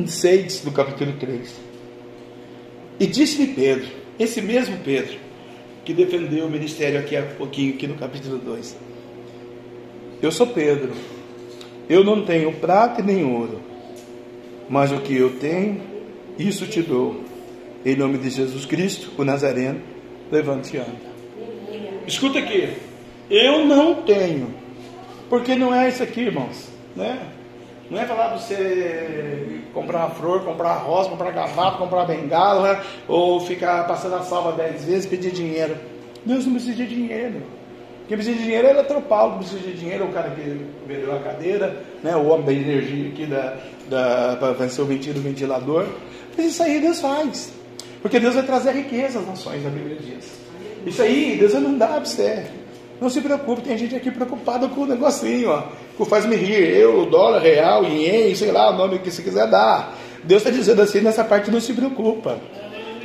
[0.06, 1.52] 6 do capítulo 3.
[3.00, 5.16] E disse-lhe Pedro, esse mesmo Pedro,
[5.84, 8.76] que defendeu o ministério aqui há pouquinho, aqui no capítulo 2.
[10.22, 10.92] Eu sou Pedro,
[11.88, 13.60] eu não tenho prata nem ouro,
[14.68, 15.82] mas o que eu tenho,
[16.38, 17.22] isso te dou.
[17.84, 19.80] Em nome de Jesus Cristo, o Nazareno,
[20.32, 21.14] levante e anda.
[22.06, 22.70] Escuta aqui,
[23.28, 24.54] eu não tenho,
[25.28, 27.33] porque não é isso aqui, irmãos, né?
[27.90, 33.86] Não é falar para você comprar flor, comprar rosa, comprar gravata, comprar bengala, ou ficar
[33.86, 35.76] passando a salva dez vezes pedir dinheiro.
[36.24, 37.42] Deus não precisa de dinheiro.
[38.08, 41.20] Quem precisa de dinheiro é eletropaulo, precisa de dinheiro é o cara que vendeu a
[41.20, 43.56] cadeira, né, o homem da energia aqui da,
[43.88, 45.86] da, para ser o do ventilador.
[46.36, 47.52] Mas isso aí Deus faz.
[48.02, 50.30] Porque Deus vai trazer riqueza às nações, a Bíblia diz.
[50.84, 52.44] Isso aí Deus vai mandar para você.
[53.00, 55.62] Não se preocupe, tem gente aqui preocupada com o negocinho, ó.
[55.96, 59.94] Que faz-me rir, eu, dólar, real, ien, sei lá o nome que você quiser dar.
[60.22, 62.38] Deus está dizendo assim, nessa parte não se preocupa.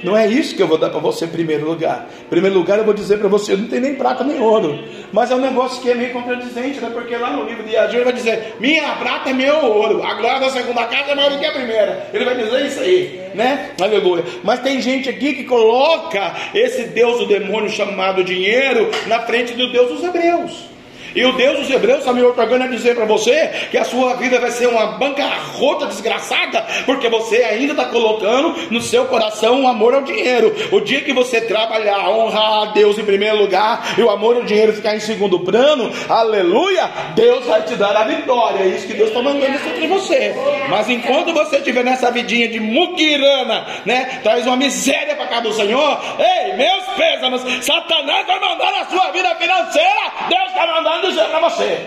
[0.04, 2.08] Não é isso que eu vou dar para você em primeiro lugar.
[2.22, 4.80] Em primeiro lugar, eu vou dizer para você: não tem nem prata nem ouro.
[5.12, 6.90] Mas é um negócio que é meio contradizente, né?
[6.94, 10.04] Porque lá no livro de Agir vai dizer: minha prata é meu ouro.
[10.04, 12.10] A glória da segunda casa é maior do que a primeira.
[12.14, 13.72] Ele vai dizer isso aí, né?
[13.82, 14.24] Aleluia.
[14.44, 19.72] Mas tem gente aqui que coloca esse Deus do demônio chamado dinheiro na frente do
[19.72, 20.70] Deus dos hebreus.
[21.15, 24.15] E o Deus dos Hebreus está me otorgando a dizer para você que a sua
[24.15, 29.67] vida vai ser uma bancarrota desgraçada, porque você ainda está colocando no seu coração o
[29.67, 30.56] amor ao dinheiro.
[30.72, 34.43] O dia que você trabalhar, honrar a Deus em primeiro lugar e o amor ao
[34.43, 38.63] dinheiro ficar em segundo plano, aleluia, Deus vai te dar a vitória.
[38.63, 40.36] É isso que Deus está mandando entre você.
[40.69, 45.54] Mas enquanto você estiver nessa vidinha de muquirana, né, traz uma miséria para cá do
[45.54, 51.08] Senhor, ei, meus pêsames, Satanás vai mandar na sua vida financeira, Deus está mandando mandando
[51.08, 51.78] dizer para você.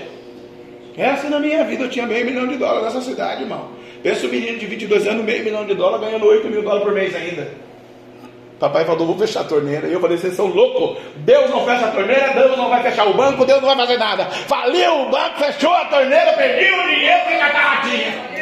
[0.96, 3.70] Essa na minha vida eu tinha meio milhão de dólares nessa cidade, irmão.
[4.02, 6.92] Pensa um menino de 22 anos, meio milhão de dólares, ganhando 8 mil dólares por
[6.92, 7.48] mês ainda.
[8.58, 9.88] Papai falou, vou fechar a torneira.
[9.88, 11.02] E eu falei, vocês são loucos.
[11.16, 13.98] Deus não fecha a torneira, Deus não vai fechar o banco, Deus não vai fazer
[13.98, 14.26] nada.
[14.26, 18.32] Faliu o banco, fechou a torneira, perdi o dinheiro, a latinha.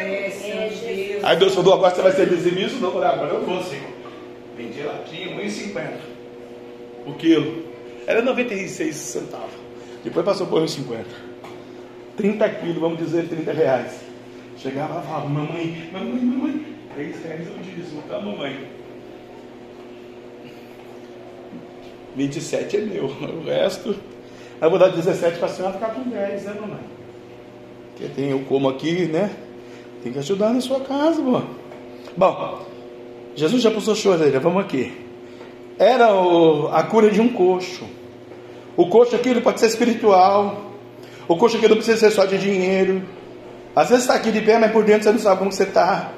[1.23, 2.79] Aí Deus falou, agora você vai ser dizimista?
[2.81, 3.89] Não, eu falei, agora eu vou, Senhor.
[4.57, 6.11] Vendi latinha, 1,50
[7.07, 7.65] o quilo.
[8.07, 9.60] Era 96 centavos.
[10.03, 11.05] Depois passou por 50.
[12.17, 14.01] 30 quilos, vamos dizer 30 reais.
[14.57, 18.69] Chegava e falava, mamãe, mamãe, mamãe, 3 reais o dízimo, tá mamãe?
[22.17, 23.05] 27 é meu,
[23.41, 23.97] o resto.
[24.61, 26.81] Eu vou dar 17 para a senhora ficar com 10, né, mamãe?
[27.91, 29.31] Porque tem eu como aqui, né?
[30.03, 31.43] Tem que ajudar na sua casa, bom.
[32.17, 32.67] Bom,
[33.35, 34.93] Jesus já passou choreira, vamos aqui.
[35.79, 37.85] Era o, a cura de um coxo.
[38.77, 40.71] O coxo aqui ele pode ser espiritual.
[41.29, 43.03] O coxo aqui não precisa ser só de dinheiro.
[43.75, 46.13] Às vezes está aqui de pé, mas por dentro você não sabe como você está.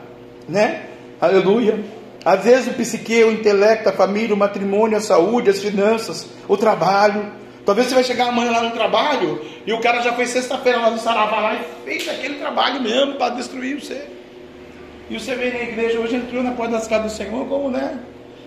[0.48, 0.86] Né?
[1.20, 1.84] Aleluia.
[2.24, 6.56] Às vezes o psique, o intelecto, a família, o matrimônio, a saúde, as finanças, o
[6.56, 7.32] trabalho.
[7.64, 10.90] Talvez você vai chegar amanhã lá no trabalho e o cara já foi sexta-feira lá
[10.90, 14.04] no Saravá lá e fez aquele trabalho mesmo para destruir você.
[15.08, 17.98] E você vem na igreja hoje entrou na porta das casas do Senhor como, né?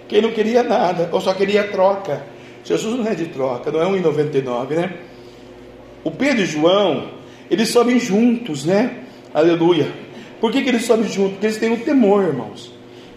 [0.08, 2.24] Quem não queria nada, ou só queria troca.
[2.66, 4.94] Jesus não é de troca, não é 1,99, né?
[6.04, 7.12] O Pedro e João,
[7.50, 9.04] eles sobem juntos, né?
[9.34, 9.88] Aleluia.
[10.42, 11.34] Por que, que eles sobem juntos?
[11.34, 12.72] Porque eles têm o temor, irmãos,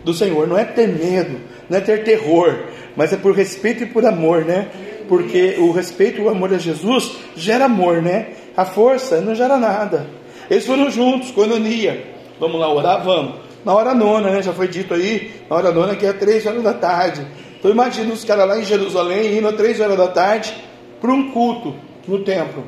[0.04, 0.46] do Senhor.
[0.46, 4.44] Não é ter medo, não é ter terror, mas é por respeito e por amor,
[4.44, 4.68] né?
[5.08, 8.32] Porque o respeito e o amor a Jesus gera amor, né?
[8.54, 10.06] A força não gera nada.
[10.50, 12.06] Eles foram juntos, com ia.
[12.38, 13.02] Vamos lá orar?
[13.02, 13.36] Vamos.
[13.64, 14.42] Na hora nona, né?
[14.42, 17.26] Já foi dito aí, na hora nona que é três horas da tarde.
[17.58, 20.54] Então imagina os caras lá em Jerusalém indo às três horas da tarde
[21.00, 21.74] para um culto
[22.06, 22.64] no templo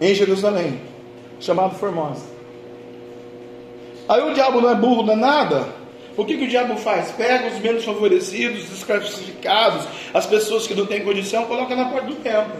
[0.00, 0.80] em Jerusalém,
[1.40, 2.24] chamado Formosa.
[4.08, 5.66] Aí o diabo não é burro, não é nada.
[6.16, 7.10] O que, que o diabo faz?
[7.12, 12.14] Pega os menos favorecidos, desclassificados, as pessoas que não têm condição, coloca na porta do
[12.16, 12.56] templo.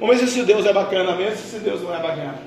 [0.00, 2.40] Vamos ver se Deus é bacana mesmo, se Deus não é bacana.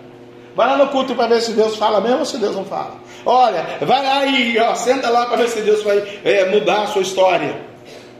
[0.56, 2.96] Vai lá no culto para ver se Deus fala mesmo ou se Deus não fala.
[3.26, 6.88] Olha, vai lá e ó, senta lá para ver se Deus vai é, mudar a
[6.88, 7.69] sua história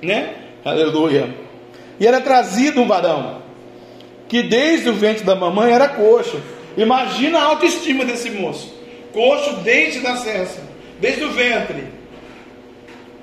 [0.02, 0.36] né?
[0.64, 1.34] Aleluia.
[2.00, 3.42] E era trazido um varão
[4.28, 6.40] que desde o ventre da mamãe era coxo.
[6.78, 8.78] Imagina a autoestima desse moço.
[9.12, 10.62] coxo desde nascença,
[11.00, 11.86] desde o ventre.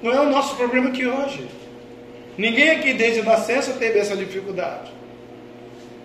[0.03, 1.47] Não é o nosso problema aqui hoje.
[2.37, 4.91] Ninguém aqui desde a nascença teve essa dificuldade.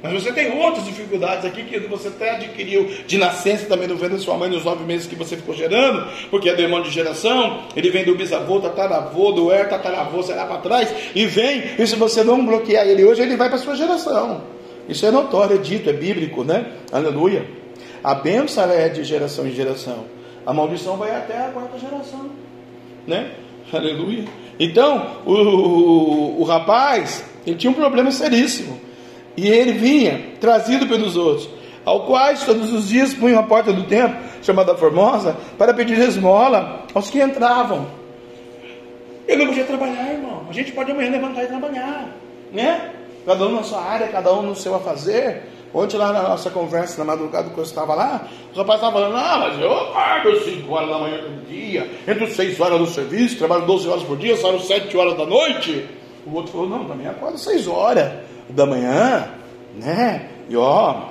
[0.04, 4.18] Mas você tem outras dificuldades aqui que você até adquiriu de nascença também no ventre
[4.18, 7.66] da sua mãe nos nove meses que você ficou gerando, porque é demônio de geração,
[7.76, 11.96] ele vem do bisavô, tataravô, do er, tataravô, será para trás, e vem, e se
[11.96, 14.42] você não bloquear ele hoje, ele vai para sua geração.
[14.90, 16.72] Isso é notório, é dito, é bíblico, né?
[16.92, 17.46] Aleluia.
[18.04, 20.06] A bênção é de geração em geração.
[20.46, 22.32] A maldição vai até a quarta geração,
[23.06, 23.32] né?
[23.72, 24.26] Aleluia.
[24.60, 28.90] Então, o, o, o rapaz, ele tinha um problema seríssimo.
[29.38, 31.50] E ele vinha, trazido pelos outros,
[31.86, 36.86] ao quais todos os dias punham a porta do templo, chamada Formosa, para pedir esmola
[36.94, 37.88] aos que entravam.
[39.28, 40.46] Ele não podia trabalhar, irmão.
[40.50, 42.10] A gente pode amanhã levantar e trabalhar,
[42.52, 42.92] né?
[43.26, 45.44] Cada um na sua área, cada um no seu a fazer.
[45.74, 49.16] Ontem lá na nossa conversa, na madrugada que eu estava lá, os rapazes estavam falando,
[49.16, 53.38] ah, mas eu acordo 5 horas da manhã todo dia, entro 6 horas no serviço,
[53.38, 55.88] trabalho 12 horas por dia, saio 7 horas da noite.
[56.26, 58.12] O outro falou, não, também acordo 6 horas
[58.54, 59.28] da manhã,
[59.76, 60.28] né?
[60.50, 61.10] E ó,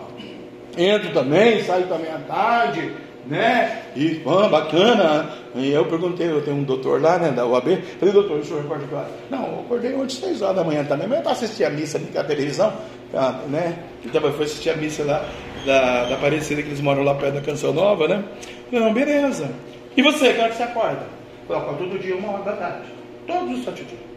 [0.77, 2.93] entro também, saio também à tarde,
[3.27, 3.83] né?
[3.97, 5.31] E ó, bacana.
[5.55, 8.63] E eu perguntei, eu tenho um doutor lá, né, da UAB, falei, doutor, o senhor
[8.63, 9.09] que hora?
[9.29, 11.99] Não, eu acordei ontem, 6 horas da manhã também, mas eu para assistir a missa
[11.99, 12.73] ali, a televisão,
[13.11, 13.79] tá, né?
[14.05, 15.25] Então foi assistir a missa lá
[15.67, 18.25] da, da Aparecida, que eles moram lá perto da Canção Nova, né?
[18.71, 19.51] Não, beleza.
[19.97, 21.03] E você, que você acorda?
[21.49, 22.87] Eu acordo todo dia, uma hora da tarde.
[23.27, 24.10] Todos os sete dias.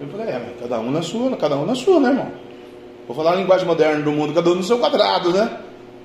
[0.00, 2.30] Eu falei, é, cada um na sua, cada um na sua, né, irmão?
[3.06, 5.58] Vou falar a linguagem moderna do mundo, cada um no seu quadrado, né?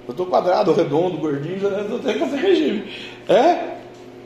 [0.07, 2.83] Eu estou quadrado, redondo, gordinho, já estou tendo que fazer regime.
[3.29, 3.73] É?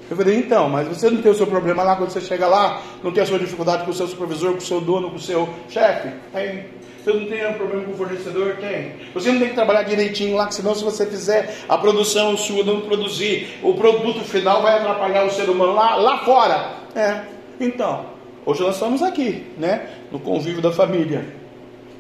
[0.10, 2.82] Eu falei, então, mas você não tem o seu problema lá quando você chega lá,
[3.04, 5.20] não tem a sua dificuldade com o seu supervisor, com o seu dono, com o
[5.20, 6.10] seu chefe?
[6.32, 6.66] Tem.
[7.04, 8.56] Você não tem um problema com o fornecedor?
[8.58, 8.94] Tem.
[9.14, 12.64] Você não tem que trabalhar direitinho lá, que senão se você fizer a produção sua
[12.64, 16.72] não produzir, o produto final vai atrapalhar o ser humano lá, lá fora.
[16.96, 17.22] É.
[17.60, 18.17] Então,
[18.48, 19.90] Hoje nós estamos aqui, né?
[20.10, 21.26] No convívio da família.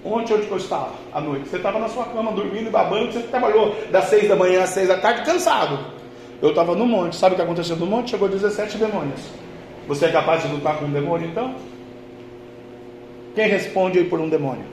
[0.01, 0.93] Ontem onde eu estava?
[1.13, 1.49] À noite.
[1.49, 4.69] Você estava na sua cama dormindo e babando, você trabalhou das seis da manhã às
[4.69, 5.77] seis da tarde, cansado.
[6.41, 7.17] Eu estava no monte.
[7.17, 8.11] Sabe o que aconteceu no monte?
[8.11, 9.19] Chegou 17 demônios.
[9.89, 11.53] Você é capaz de lutar com um demônio então?
[13.35, 14.67] Quem responde aí por um demônio?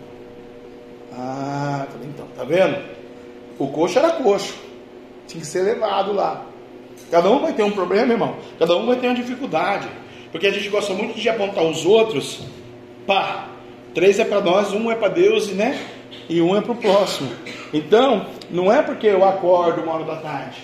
[1.13, 2.85] Ah, então, tá vendo?
[3.59, 4.55] O coxo era coxo.
[5.27, 6.47] Tinha que ser levado lá.
[7.11, 8.37] Cada um vai ter um problema, irmão.
[8.61, 10.04] Cada um vai ter uma dificuldade.
[10.35, 12.41] Porque a gente gosta muito de apontar os outros.
[13.07, 13.51] Pá,
[13.95, 15.79] três é para nós, um é para Deus, né?
[16.29, 17.31] E um é para o próximo.
[17.73, 20.59] Então, não é porque eu acordo uma hora da tarde.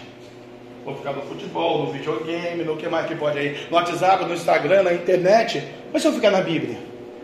[0.84, 4.34] Vou ficar no futebol, no videogame, no que mais que pode aí, no WhatsApp, no
[4.34, 5.62] Instagram, na internet.
[5.92, 6.76] Mas se eu ficar na Bíblia?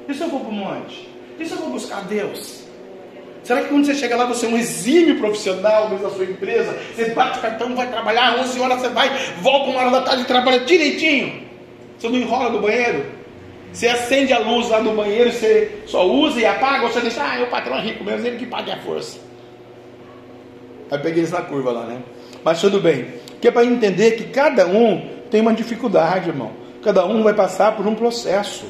[0.09, 1.09] E se eu for para o monte?
[1.41, 2.65] E se eu vou buscar Deus?
[3.43, 6.79] Será que quando você chega lá, você é um exímio profissional da sua empresa?
[6.95, 10.23] Você bate o cartão, vai trabalhar, 11 horas você vai, volta uma hora da tarde
[10.23, 11.46] e trabalha direitinho.
[11.99, 13.05] Você não enrola no banheiro?
[13.73, 17.23] Você acende a luz lá no banheiro, você só usa e apaga, ou você deixa,
[17.23, 19.19] ah, o patrão é rico mesmo, ele que paga a força.
[20.91, 22.01] Aí peguei isso na curva lá, né?
[22.45, 23.09] Mas tudo bem.
[23.41, 26.53] Que é para entender que cada um tem uma dificuldade, irmão.
[26.83, 28.65] Cada um vai passar por um processo.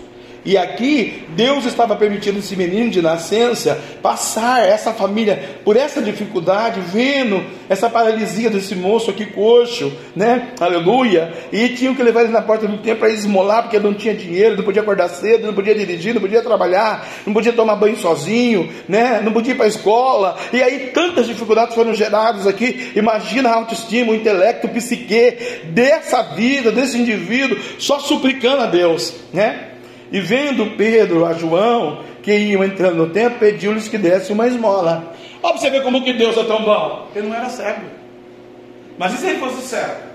[0.47, 6.81] E aqui Deus estava permitindo esse menino de nascença passar essa família por essa dificuldade,
[6.81, 10.53] vendo essa paralisia desse moço aqui coxo, né?
[10.61, 11.33] Aleluia.
[11.53, 14.15] E tinham que levar ele na porta do templo para esmolar, porque ele não tinha
[14.15, 17.97] dinheiro, não podia acordar cedo, não podia dirigir, não podia trabalhar, não podia tomar banho
[17.97, 19.21] sozinho, né?
[19.25, 20.37] Não podia ir para a escola.
[20.53, 22.93] E aí tantas dificuldades foram geradas aqui.
[22.95, 29.13] Imagina a autoestima, o intelecto, o psique dessa vida, desse indivíduo, só suplicando a Deus,
[29.33, 29.73] né?
[30.11, 35.15] E vendo Pedro a João, que iam entrando no templo, pediu-lhes que desse uma esmola.
[35.43, 37.09] Ó, pra você ver como que Deus é tão bom.
[37.15, 37.87] Ele não era cego.
[38.99, 40.07] Mas e se ele fosse cego?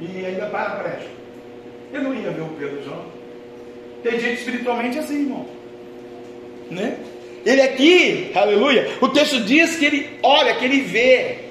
[0.00, 1.08] E ainda para a brecha?
[1.92, 3.02] Ele não ia ver o Pedro João.
[4.02, 5.46] Tem gente espiritualmente assim, irmão.
[6.70, 6.96] Né?
[7.44, 11.43] Ele aqui, aleluia, o texto diz que ele olha, que ele vê.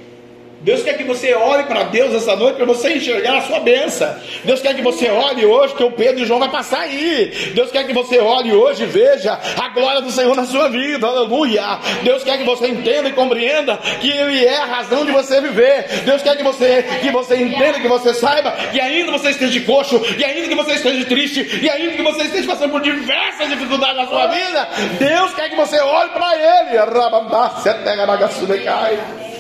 [0.63, 4.15] Deus quer que você olhe para Deus essa noite para você enxergar a sua benção.
[4.45, 7.51] Deus quer que você olhe hoje que o Pedro e o João vai passar aí.
[7.53, 11.05] Deus quer que você olhe hoje e veja a glória do Senhor na sua vida.
[11.05, 11.79] Aleluia.
[12.01, 15.85] Deus quer que você entenda e compreenda que Ele é a razão de você viver.
[16.05, 20.01] Deus quer que você, que você entenda, que você saiba que ainda você esteja coxo,
[20.17, 23.97] e ainda que você esteja triste, e ainda que você esteja passando por diversas dificuldades
[23.97, 26.77] na sua vida, Deus quer que você olhe para Ele.
[26.77, 28.17] Rababá, pega
[28.63, 29.32] cai.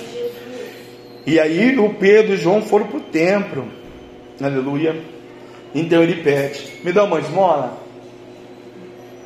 [1.25, 3.67] E aí o Pedro e João foram para o templo.
[4.41, 5.01] Aleluia.
[5.73, 7.77] Então ele pede: Me dá uma esmola?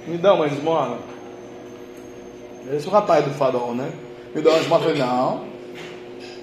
[0.06, 1.00] Me dá uma esmola?
[2.72, 3.90] Esse é o rapaz do farol, né?
[4.36, 4.84] Me dá uma esmola.
[4.84, 5.46] Eu falei: Não.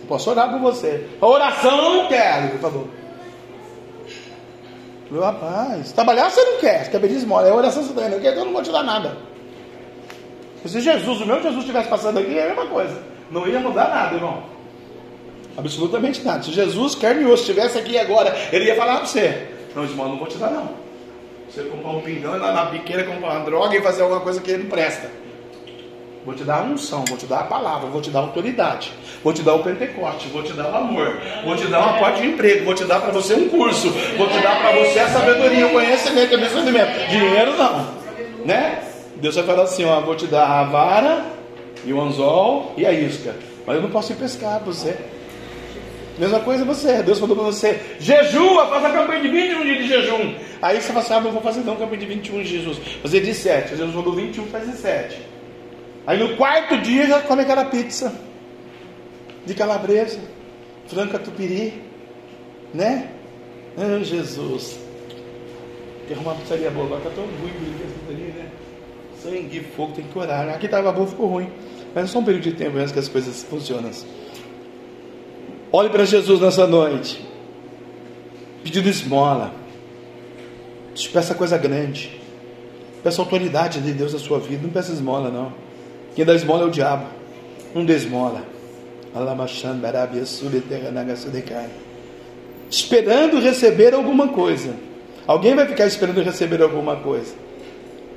[0.08, 1.06] Posso orar por você.
[1.20, 2.88] A oração eu não quero, por favor.
[5.10, 7.46] Meu rapaz, trabalhar você não quer, você quer pedir esmola.
[7.46, 9.16] É oração você também não quer, eu não vou te dar nada.
[10.66, 13.00] Se Jesus, o meu Jesus estivesse passando aqui, é a mesma coisa.
[13.30, 14.53] Não ia mudar nada, irmão.
[15.56, 16.42] Absolutamente nada.
[16.42, 20.10] Se Jesus, carne e osso, estivesse aqui agora, ele ia falar para você: Não, esmola,
[20.10, 20.84] não vou te dar, não.
[21.48, 24.40] Você comprar um pingão e lá na biqueira comprar uma droga e fazer alguma coisa
[24.40, 25.08] que ele não presta.
[26.24, 28.90] Vou te dar a unção, vou te dar a palavra, vou te dar a autoridade,
[29.22, 32.22] vou te dar o Pentecoste, vou te dar o amor, vou te dar uma porta
[32.22, 35.08] de emprego, vou te dar para você um curso, vou te dar para você a
[35.08, 37.08] sabedoria, o conhecimento, o discernimento.
[37.10, 37.86] Dinheiro não,
[38.44, 38.82] né?
[39.16, 41.26] Deus vai falar assim: ó, vou te dar a vara
[41.84, 43.36] e o anzol e a isca,
[43.66, 44.96] mas eu não posso ir pescar você.
[46.18, 49.88] Mesma coisa você, Deus falou para você, jejua, faz a campanha de 21 dias de
[49.88, 50.34] jejum.
[50.62, 52.78] Aí você fala assim, ah, não vou fazer não campanha de 21 de Jesus.
[53.02, 55.20] Fazer de 7, Jesus falou 21, faz de 7.
[56.06, 58.14] Aí no quarto dia já come aquela pizza
[59.44, 60.20] de calabresa,
[60.86, 61.82] franca tupiri,
[62.72, 63.10] né?
[63.76, 64.78] Ah, Jesus.
[66.06, 68.48] Tem uma pizzaria boa, agora está tão ruim a pizzaria, né?
[69.20, 70.48] Sangue, fogo, tem que orar.
[70.50, 71.50] Aqui estava bom, ficou ruim.
[71.94, 73.90] Mas é só um período de tempo antes que as coisas funcionam.
[75.76, 77.20] Olhe para Jesus nessa noite.
[78.62, 79.52] Pedindo esmola.
[81.12, 82.12] Peça coisa grande.
[83.02, 84.62] Peça autoridade de Deus na sua vida.
[84.62, 85.52] Não peça esmola, não.
[86.14, 87.06] Quem dá esmola é o diabo.
[87.74, 88.44] Não dê esmola.
[92.70, 94.76] Esperando receber alguma coisa.
[95.26, 97.34] Alguém vai ficar esperando receber alguma coisa.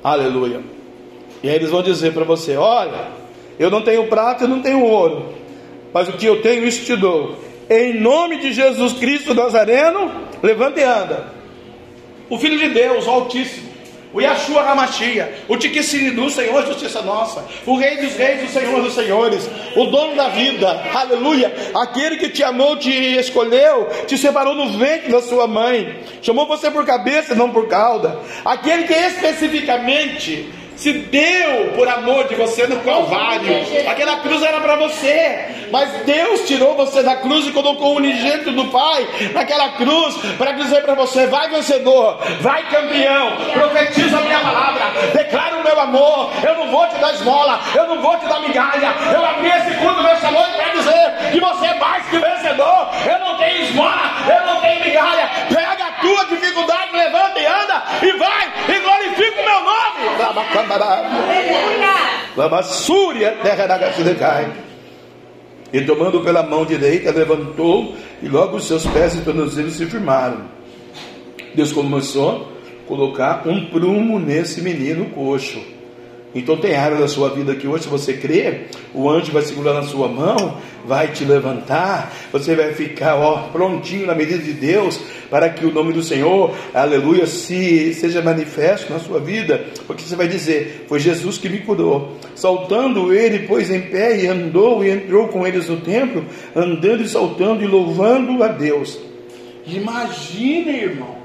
[0.04, 0.60] Aleluia.
[1.42, 3.08] E aí eles vão dizer para você: Olha,
[3.58, 5.34] eu não tenho prata e não tenho ouro,
[5.92, 7.47] mas o que eu tenho, isso te dou.
[7.70, 10.10] Em nome de Jesus Cristo Nazareno,
[10.42, 11.32] levanta e anda.
[12.30, 13.68] O Filho de Deus, o Altíssimo
[14.12, 18.94] o Yahshua Hamashia, o Tiquissiridu, Senhor Justiça Nossa, o Rei dos Reis, o Senhor dos
[18.94, 24.78] Senhores, o dono da vida, aleluia, aquele que te amou, te escolheu, te separou no
[24.78, 30.92] ventre da sua mãe, chamou você por cabeça, não por cauda, aquele que especificamente se
[30.92, 33.48] deu por amor de você no Calvário.
[33.90, 38.52] Aquela cruz era para você, mas Deus tirou você da cruz e colocou o unigênito
[38.52, 44.38] do Pai naquela cruz para dizer para você: vai vencedor, vai campeão, profetiza a minha
[44.38, 46.30] palavra, declara o meu amor.
[46.42, 48.94] Eu não vou te dar esmola, eu não vou te dar migalha.
[49.12, 52.88] Eu abri esse culto nessa noite para dizer que você é mais que vencedor.
[53.04, 55.28] Eu não tenho esmola, eu não tenho migalha.
[55.52, 60.18] Pega a tua dificuldade, levanta e anda e vai e glorifica o meu nome.
[62.38, 64.52] Lamassúria, terra da Gacidecai.
[65.72, 70.42] E tomando pela mão direita, levantou, e logo os seus pés e tornozelos se firmaram.
[71.52, 72.48] Deus começou
[72.84, 75.60] a colocar um prumo nesse menino coxo
[76.38, 79.74] então tem área da sua vida que hoje, se você crê, o anjo vai segurar
[79.74, 85.00] na sua mão, vai te levantar, você vai ficar ó, prontinho na medida de Deus,
[85.30, 90.16] para que o nome do Senhor, aleluia, se seja manifesto na sua vida, porque você
[90.16, 92.16] vai dizer, foi Jesus que me curou.
[92.34, 96.24] Saltando ele, pôs em pé e andou e entrou com eles no templo,
[96.54, 98.98] andando e saltando e louvando a Deus.
[99.66, 101.18] Imagina, irmão,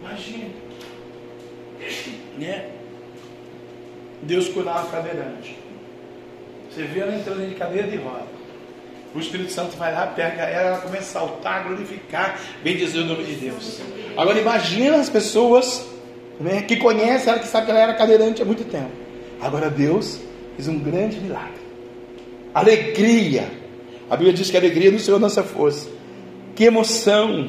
[0.00, 0.46] imagina,
[2.38, 2.69] né?
[4.22, 5.56] Deus curava cadeirante.
[6.70, 8.40] Você vê ela entrando de cadeira de roda.
[9.14, 13.04] O Espírito Santo vai lá, pega ela, ela começa a saltar, glorificar, bem dizer o
[13.06, 13.80] nome de Deus.
[14.16, 15.84] Agora imagina as pessoas
[16.38, 18.92] né, que conhecem ela, que sabe que ela era cadeirante há muito tempo.
[19.40, 20.20] Agora Deus
[20.54, 21.60] fez um grande milagre.
[22.54, 23.50] Alegria.
[24.08, 25.88] A Bíblia diz que a alegria do Senhor é nossa força.
[26.54, 27.48] Que emoção.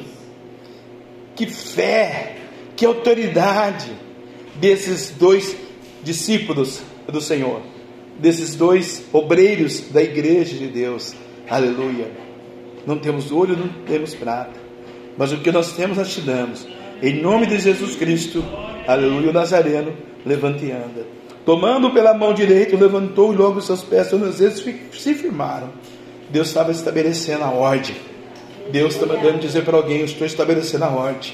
[1.35, 2.37] Que fé.
[2.75, 3.91] Que autoridade
[4.55, 5.55] desses dois
[6.03, 7.61] discípulos do Senhor,
[8.19, 11.13] desses dois obreiros da igreja de Deus.
[11.49, 12.11] Aleluia.
[12.85, 14.59] Não temos ouro, não temos prata,
[15.17, 16.67] mas o que nós temos nós te damos.
[17.01, 18.43] Em nome de Jesus Cristo,
[18.87, 19.93] aleluia, o Nazareno,
[20.25, 21.05] levante e anda.
[21.45, 25.69] Tomando pela mão direita, levantou e logo seus pés tornozelos se firmaram.
[26.29, 27.95] Deus estava estabelecendo a ordem.
[28.71, 31.33] Deus está mandando dizer para alguém: Eu estou estabelecendo a ordem.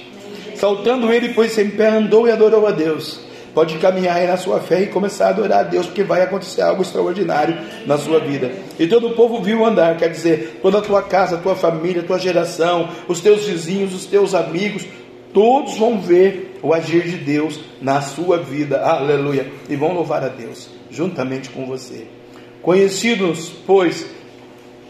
[0.55, 3.26] Saltando ele, pois em pé, andou e adorou a Deus
[3.57, 6.61] pode caminhar aí na sua fé e começar a adorar a Deus, porque vai acontecer
[6.61, 8.51] algo extraordinário na sua vida.
[8.77, 12.03] E todo o povo viu andar, quer dizer, toda a tua casa, a tua família,
[12.03, 14.85] a tua geração, os teus vizinhos, os teus amigos,
[15.33, 20.27] todos vão ver o agir de Deus na sua vida, aleluia, e vão louvar a
[20.27, 22.05] Deus juntamente com você.
[22.61, 24.05] Conhecidos, pois,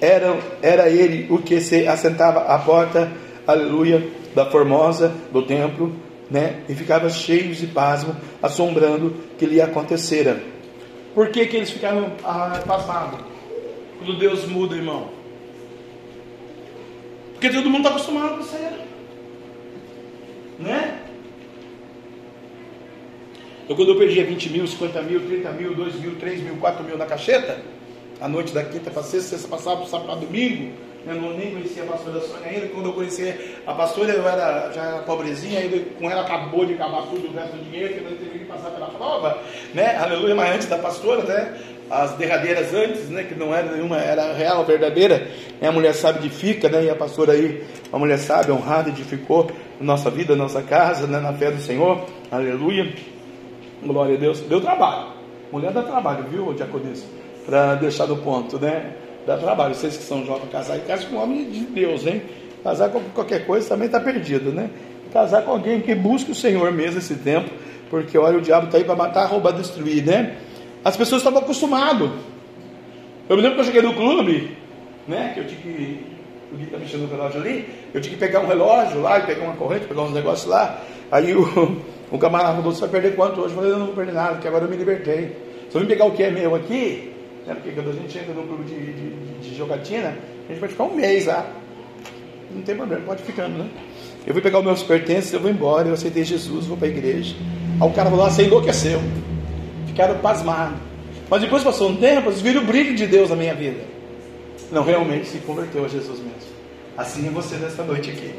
[0.02, 3.10] era, era ele o que se assentava à porta,
[3.48, 4.06] aleluia,
[4.36, 6.62] da formosa do templo né?
[6.68, 10.42] E ficava cheios de pasmo, assombrando que lhe acontecera.
[11.14, 13.20] Por que, que eles ficaram ah, pasmados?
[13.98, 15.10] Quando Deus muda, irmão.
[17.34, 18.58] Porque todo mundo está acostumado com isso.
[20.60, 21.00] Né?
[23.70, 26.84] Eu quando eu perdia 20 mil, 50 mil, 30 mil, 2 mil, 3 mil, 4
[26.84, 27.60] mil na cacheta,
[28.20, 30.72] a noite da quinta para sexta, sexta passava para sábado domingo,
[31.08, 33.34] eu não, nem conhecia a pastora Sônia ainda, quando eu conheci
[33.66, 37.34] a pastora eu era já era pobrezinha, ainda com ela acabou de acabar tudo o
[37.34, 39.38] resto do dinheiro, que nós teve que passar pela prova,
[39.74, 39.96] né?
[39.98, 41.58] Aleluia, mas antes da pastora, né?
[41.90, 43.24] As derradeiras antes, né?
[43.24, 45.28] Que não era nenhuma, era real, verdadeira,
[45.62, 45.68] né?
[45.68, 46.84] a mulher sabe edifica, né?
[46.84, 49.50] E a pastora aí, a mulher sabe, honrada, edificou
[49.80, 51.20] nossa vida, nossa casa, né?
[51.20, 52.94] na fé do Senhor, aleluia.
[53.82, 54.42] Glória a Deus.
[54.42, 55.14] Deu trabalho.
[55.52, 57.06] Mulher dá trabalho, viu, Diaconisa?
[57.46, 58.96] Para deixar do ponto, né?
[59.28, 59.76] Dá trabalho.
[59.76, 62.22] Vocês que são jovens, casar e casar com um homem de Deus, hein?
[62.64, 64.70] Casar com qualquer coisa também está perdido, né?
[65.12, 67.50] Casar com alguém que busca o Senhor mesmo esse tempo,
[67.90, 70.38] porque olha, o diabo está aí para matar, roubar, destruir, né?
[70.84, 72.10] As pessoas estavam acostumadas.
[73.28, 74.56] Eu me lembro que eu cheguei no clube,
[75.06, 75.32] né?
[75.34, 76.18] Que eu tinha que.
[76.50, 77.70] O Gui está mexendo no relógio ali.
[77.94, 80.82] Eu tinha que pegar um relógio lá e pegar uma corrente, pegar uns negócios lá.
[81.12, 83.50] Aí o, o camarada falou: Você vai perder quanto hoje?
[83.50, 85.36] Eu falei: Eu não vou perder nada, porque agora eu me libertei.
[85.70, 87.17] Se eu vim pegar o que é meu aqui,
[87.48, 90.70] né, porque quando a gente entra no clube de, de, de, jogatina, a gente vai
[90.70, 91.50] ficar um mês lá.
[92.54, 93.70] Não tem problema, pode ficando, né?
[94.26, 96.92] Eu vou pegar os meus pertences, eu vou embora, eu aceitei Jesus, vou para a
[96.92, 97.36] igreja.
[97.80, 99.02] Aí o cara falou: Você enlouqueceu.
[99.88, 100.78] Ficaram pasmados.
[101.30, 103.82] Mas depois passou um tempo, eles viram o brilho de Deus na minha vida.
[104.72, 106.58] Não, realmente se converteu a Jesus mesmo.
[106.98, 108.34] Assim é você nesta noite aqui.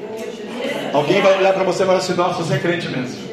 [0.92, 3.27] Alguém vai olhar para você e vai assim: Nossa, você é crente mesmo.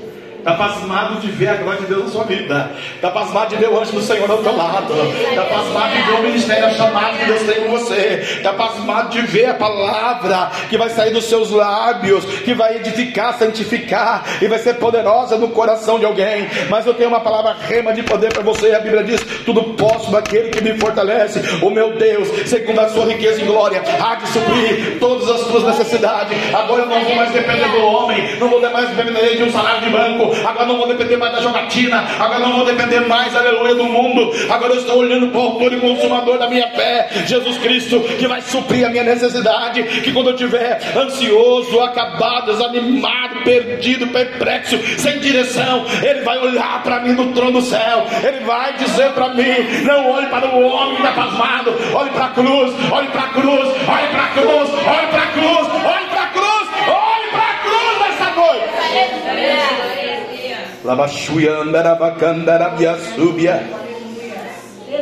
[0.45, 2.69] Está pasmado de ver a glória de Deus na sua vida.
[2.93, 4.93] Está pasmado de ver o anjo do Senhor ao teu lado.
[4.93, 8.21] Está pasmado de ver o ministério chamado que Deus tem com você.
[8.37, 13.33] Está pasmado de ver a palavra que vai sair dos seus lábios, que vai edificar,
[13.39, 16.47] santificar e vai ser poderosa no coração de alguém.
[16.69, 18.71] Mas eu tenho uma palavra rema de poder para você.
[18.75, 21.41] A Bíblia diz: Tudo posso daquele que me fortalece.
[21.63, 25.63] O meu Deus, segundo a sua riqueza e glória, há de suprir todas as suas
[25.63, 26.37] necessidades.
[26.53, 29.81] Agora eu não vou mais depender do homem, não vou mais depender de um salário
[29.81, 33.75] de banco agora não vou depender mais da jogatina, agora não vou depender mais, aleluia,
[33.75, 37.57] do mundo, agora eu estou olhando para o autor e consumador da minha fé, Jesus
[37.57, 44.07] Cristo, que vai suprir a minha necessidade, que quando eu estiver ansioso, acabado, desanimado, perdido,
[44.07, 49.11] perplexo, sem direção, Ele vai olhar para mim no trono do céu, Ele vai dizer
[49.11, 53.07] para mim, não olhe para o homem que está pasmado, olhe para a cruz, olhe
[53.09, 56.69] para a cruz, olhe para a cruz, olhe para a cruz, olhe para a cruz,
[56.87, 59.94] olhe para a cruz nessa noite.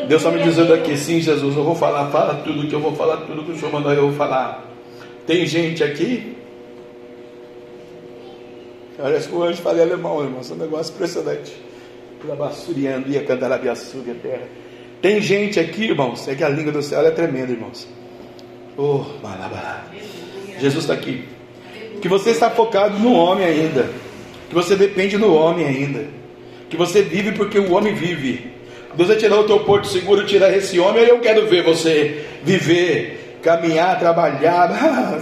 [0.07, 2.95] Deus está me dizendo aqui, sim, Jesus, eu vou falar, fala tudo que eu vou
[2.95, 4.65] falar, tudo que o Senhor mandou eu falar.
[5.27, 6.37] Tem gente aqui.
[8.97, 10.41] Parece que o anjo fala alemão, irmão.
[10.47, 11.53] É um negócio impressionante.
[14.21, 14.43] Terra.
[15.01, 17.87] Tem gente aqui, irmãos, é que a língua do céu é tremenda, irmãos.
[18.77, 19.03] Oh.
[20.59, 21.25] Jesus está aqui.
[22.01, 23.89] Que você está focado no homem ainda
[24.53, 26.05] que você depende do homem ainda,
[26.69, 28.53] que você vive porque o homem vive.
[28.95, 33.39] Deus vai tirar o teu porto seguro, tirar esse homem, eu quero ver você viver,
[33.41, 34.69] caminhar, trabalhar,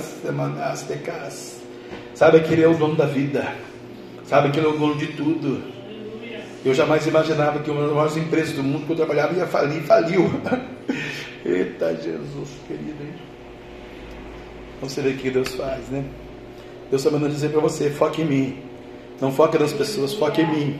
[2.13, 3.55] sabe que Ele é o dono da vida,
[4.25, 5.63] sabe que Ele é o dono de tudo.
[6.65, 9.81] Eu jamais imaginava que uma das maiores empresas do mundo que eu trabalhava ia falir,
[9.83, 10.29] faliu.
[11.45, 13.05] Eita Jesus, querido.
[14.81, 16.03] Você vê o que Deus faz, né?
[16.89, 18.70] Deus está mandando dizer para você: foque em mim.
[19.21, 20.79] Não foca nas pessoas, foca em mim.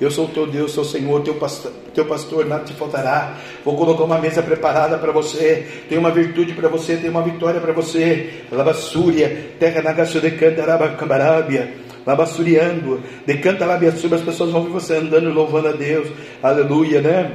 [0.00, 3.36] Eu sou o teu Deus, o Senhor, teu pastor, teu pastor, nada te faltará.
[3.64, 5.66] Vou colocar uma mesa preparada para você.
[5.88, 8.44] Tem uma virtude para você, tem uma vitória para você.
[8.50, 11.74] Labassúria, terra nagaçu de canta, arabacabarábia.
[12.04, 16.08] Labassuriando, decanta labiaçuba, as pessoas vão ver você andando louvando a Deus.
[16.42, 17.32] Aleluia, né?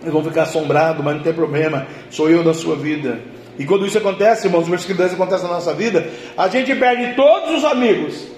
[0.00, 1.86] Eles vão ficar assombrados, mas não tem problema.
[2.10, 3.20] Sou eu da sua vida.
[3.58, 6.08] E quando isso acontece, irmãos, o versículo 10 acontece na nossa vida,
[6.38, 8.32] a gente perde todos os amigos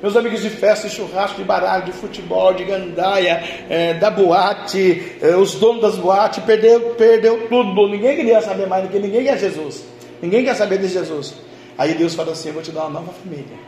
[0.00, 5.16] meus amigos de festa, de churrasco, de baralho, de futebol, de gandaia, é, da boate,
[5.20, 7.88] é, os donos das boates, perdeu, perdeu tudo.
[7.88, 9.84] Ninguém queria saber mais do que ninguém quer Jesus.
[10.22, 11.34] Ninguém quer saber de Jesus.
[11.76, 13.58] Aí Deus fala assim: Eu vou te dar uma nova família,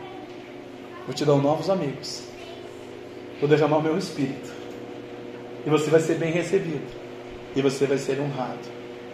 [1.05, 2.23] vou te dar novos amigos,
[3.39, 4.51] vou derramar o meu espírito,
[5.65, 6.87] e você vai ser bem recebido,
[7.53, 8.59] e você vai ser honrado,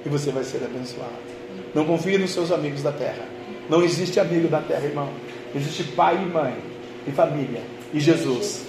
[0.05, 1.38] e você vai ser abençoado.
[1.74, 3.26] Não confie nos seus amigos da terra.
[3.70, 5.09] Não existe amigo da terra, irmão.
[5.53, 6.77] Existe pai e mãe
[7.08, 7.62] e família.
[7.93, 8.66] E Jesus.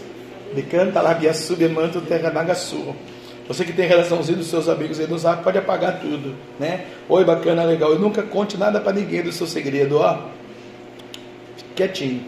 [0.55, 2.95] Decanta lá, Biaçu, manto, terra nagaçu.
[3.47, 6.85] Você que tem relaçãozinho dos seus amigos aí no zap, pode apagar tudo, né?
[7.09, 7.95] Oi, bacana, legal.
[7.95, 10.19] E nunca conte nada para ninguém do seu segredo, ó.
[11.75, 12.23] Quietinho.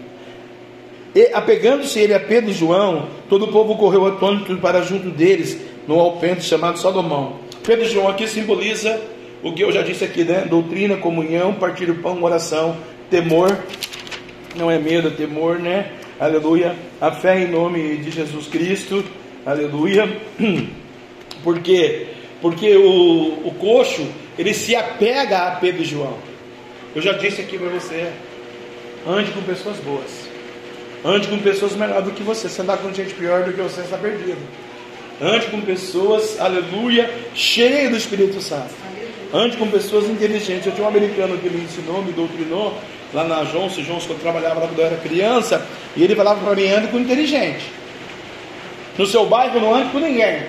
[1.15, 5.59] E apegando-se ele a Pedro e João, todo o povo correu atônito para junto deles,
[5.87, 7.41] no alpendre chamado Salomão.
[7.65, 8.99] Pedro e João aqui simboliza
[9.43, 10.47] o que eu já disse aqui, né?
[10.49, 12.77] Doutrina, comunhão, partir o pão, oração
[13.11, 13.59] temor,
[14.57, 15.91] não é medo, é temor, né?
[16.21, 16.77] Aleluia.
[17.01, 19.03] A fé em nome de Jesus Cristo,
[19.47, 20.07] aleluia.
[21.43, 22.09] Por quê?
[22.43, 24.07] Porque o, o coxo,
[24.39, 26.19] ele se apega a Pedro e João.
[26.95, 28.13] Eu já disse aqui para você,
[29.09, 30.29] ande com pessoas boas.
[31.03, 32.51] Ande com pessoas melhores do que você.
[32.51, 34.37] Se andar com gente pior do que você, está perdido.
[35.23, 38.75] Ande com pessoas, aleluia, cheias do Espírito Santo.
[39.33, 40.67] Ande com pessoas inteligentes.
[40.67, 42.79] Eu tinha um americano que me ensinou, me doutrinou,
[43.13, 46.41] lá na Johnson, Johnson, quando eu trabalhava lá quando eu era criança, e ele falava
[46.41, 47.65] para mim, ande com inteligente.
[48.97, 50.47] No seu bairro não ande com ninguém.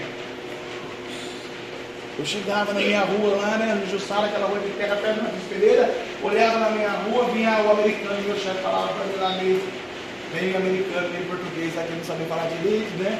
[2.19, 5.31] Eu chegava na minha rua lá, né, no Jussara, aquela rua de terra perto da
[5.49, 10.57] Pereira, olhava na minha rua, vinha o americano, meu chefe falava para mim lá meio,
[10.57, 13.17] americano, meio português, aqui não sabia falar direito, né?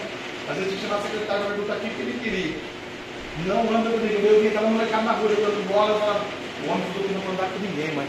[0.49, 2.55] Às vezes tinha uma secretária perguntar o que ele queria.
[3.47, 4.25] Não anda com ninguém.
[4.25, 6.25] Eu via aquela molecada na rua jogando bola, eu falava,
[6.67, 8.07] o homem falou que não andar com ninguém, mas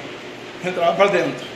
[0.68, 1.46] entrava para dentro.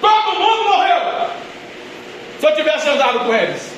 [0.00, 1.28] Todo mundo morreu!
[2.38, 3.70] Se eu tivesse andado com eles,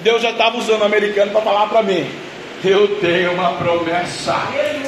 [0.00, 2.08] Deus já estava usando o americano para falar para mim.
[2.64, 4.36] Eu tenho uma promessa.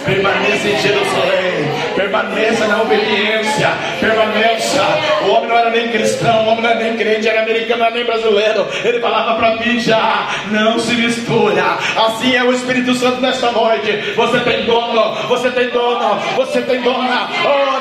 [0.05, 1.74] Permaneça em Jerusalém.
[2.05, 3.71] Permaneça na obediência.
[3.99, 4.83] Permaneça.
[5.23, 7.87] O homem não era nem cristão, o homem não era nem crente, era americano, não
[7.87, 8.69] era nem brasileiro.
[8.85, 11.79] Ele falava para mim já: não se mistura.
[11.97, 14.13] Assim é o Espírito Santo nesta noite.
[14.15, 17.27] Você tem dono, você tem dono, você tem dona.
[17.43, 17.75] Oh,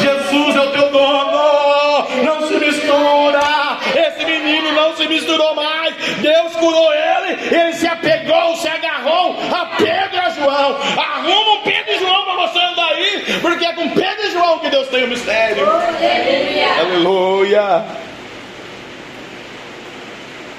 [0.00, 2.08] Jesus é o teu dono.
[2.24, 3.73] Não se mistura.
[4.74, 5.94] Não se misturou mais.
[6.20, 7.04] Deus curou ele
[7.50, 10.78] ele se apegou, se agarrou a Pedro e a João.
[10.98, 14.58] Arruma um Pedro e João para você andar aí, porque é com Pedro e João
[14.58, 15.66] que Deus tem o mistério.
[15.68, 16.80] Aleluia.
[16.80, 17.84] Aleluia.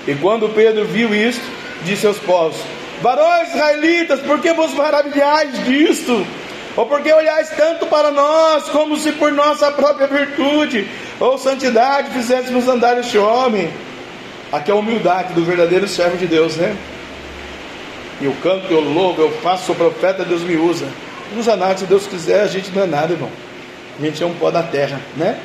[0.07, 1.43] E quando Pedro viu isto,
[1.83, 2.57] disse aos povos:
[3.01, 6.25] Varões israelitas, por que vos maravilhais disto?
[6.75, 10.85] Ou porque olhais tanto para nós, como se por nossa própria virtude
[11.21, 13.71] ou santidade fizéssemos andar este homem?
[14.51, 16.75] Aqui é a humildade do verdadeiro servo de Deus, né?
[18.21, 20.87] Eu canto, eu louvo, eu faço, sou profeta, Deus me usa.
[21.37, 23.29] Usa nada, se Deus quiser, a gente não é nada, irmão.
[23.99, 25.37] A gente é um pó da terra, né?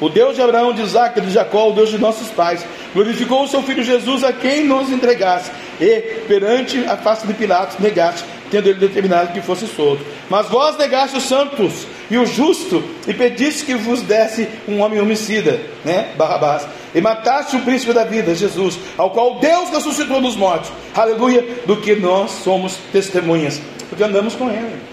[0.00, 2.64] O Deus de Abraão, de Isaac, de Jacó, o Deus de nossos pais,
[2.94, 7.78] glorificou o seu filho Jesus a quem nos entregasse, e perante a face de Pilatos
[7.78, 10.04] negaste, tendo ele determinado que fosse solto.
[10.28, 15.00] Mas vós negaste os santos e o justo, e pediste que vos desse um homem
[15.00, 16.12] homicida, né?
[16.16, 21.44] Barrabás, e mataste o príncipe da vida, Jesus, ao qual Deus ressuscitou dos mortos, aleluia,
[21.66, 24.89] do que nós somos testemunhas, porque andamos com ele.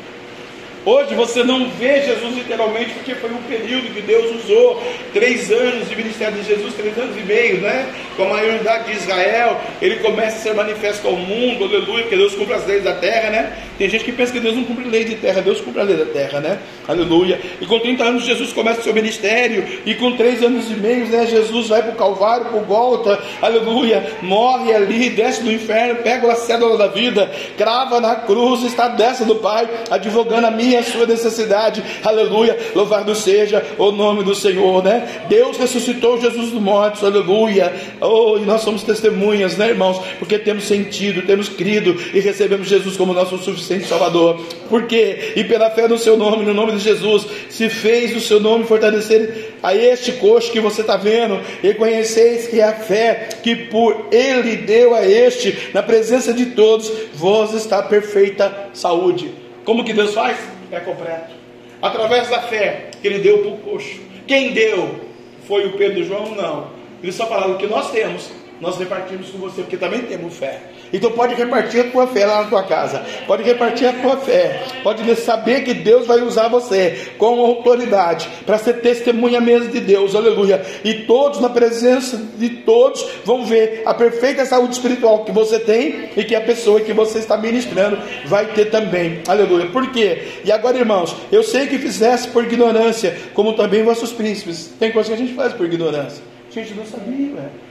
[0.85, 4.81] Hoje você não vê Jesus literalmente, porque foi um período que Deus usou
[5.13, 7.93] três anos de ministério de Jesus, três anos e meio, né?
[8.15, 12.35] Com a maioridade de Israel, ele começa a ser manifesto ao mundo, aleluia, porque Deus
[12.35, 13.57] cumpre as leis da terra, né?
[13.77, 15.95] Tem gente que pensa que Deus não cumpre lei de terra, Deus cumpre a lei
[15.95, 16.59] da terra, né?
[16.87, 17.39] Aleluia.
[17.61, 21.05] E com 30 anos Jesus começa o seu ministério, e com três anos e meio,
[21.05, 21.27] né?
[21.27, 26.35] Jesus vai para o Calvário, para o aleluia, morre ali, desce do inferno, pega a
[26.35, 31.05] cédula da vida, crava na cruz, está dessa do Pai, advogando a minha a sua
[31.05, 31.83] necessidade.
[32.03, 32.57] Aleluia.
[32.73, 35.25] Louvado seja o nome do Senhor, né?
[35.29, 37.03] Deus ressuscitou Jesus dos mortos.
[37.03, 37.73] Aleluia.
[38.01, 40.01] Oh, e nós somos testemunhas, né, irmãos?
[40.17, 44.41] Porque temos sentido, temos crido e recebemos Jesus como nosso suficiente Salvador.
[44.69, 45.33] Por quê?
[45.35, 48.65] E pela fé no seu nome, no nome de Jesus, se fez o seu nome
[48.65, 51.39] fortalecer a este coxo que você está vendo.
[51.61, 56.91] Reconheceis que é a fé que por ele deu a este, na presença de todos,
[57.13, 59.31] vós está perfeita saúde.
[59.63, 60.37] Como que Deus faz?
[60.71, 61.33] é completo.
[61.81, 63.99] Através da fé que ele deu para o coxo.
[64.25, 64.99] Quem deu?
[65.47, 66.35] Foi o Pedro e o João?
[66.35, 66.71] Não.
[67.01, 70.59] Eles só falaram o que nós temos, nós repartimos com você, porque também temos fé.
[70.91, 73.03] Então pode repartir a tua fé lá na tua casa.
[73.25, 74.63] Pode repartir a tua fé.
[74.83, 80.15] Pode saber que Deus vai usar você com autoridade para ser testemunha mesmo de Deus.
[80.15, 80.61] Aleluia.
[80.83, 86.09] E todos na presença de todos vão ver a perfeita saúde espiritual que você tem
[86.15, 89.21] e que a pessoa que você está ministrando vai ter também.
[89.27, 89.67] Aleluia.
[89.67, 90.23] Por quê?
[90.43, 94.73] E agora, irmãos, eu sei que fizesse por ignorância, como também vossos príncipes.
[94.79, 96.23] Tem coisa que a gente faz por ignorância.
[96.49, 97.66] A gente não sabia, velho.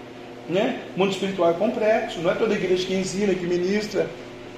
[0.49, 0.81] Né?
[0.95, 4.09] O mundo espiritual é complexo, não é toda igreja que ensina, que ministra.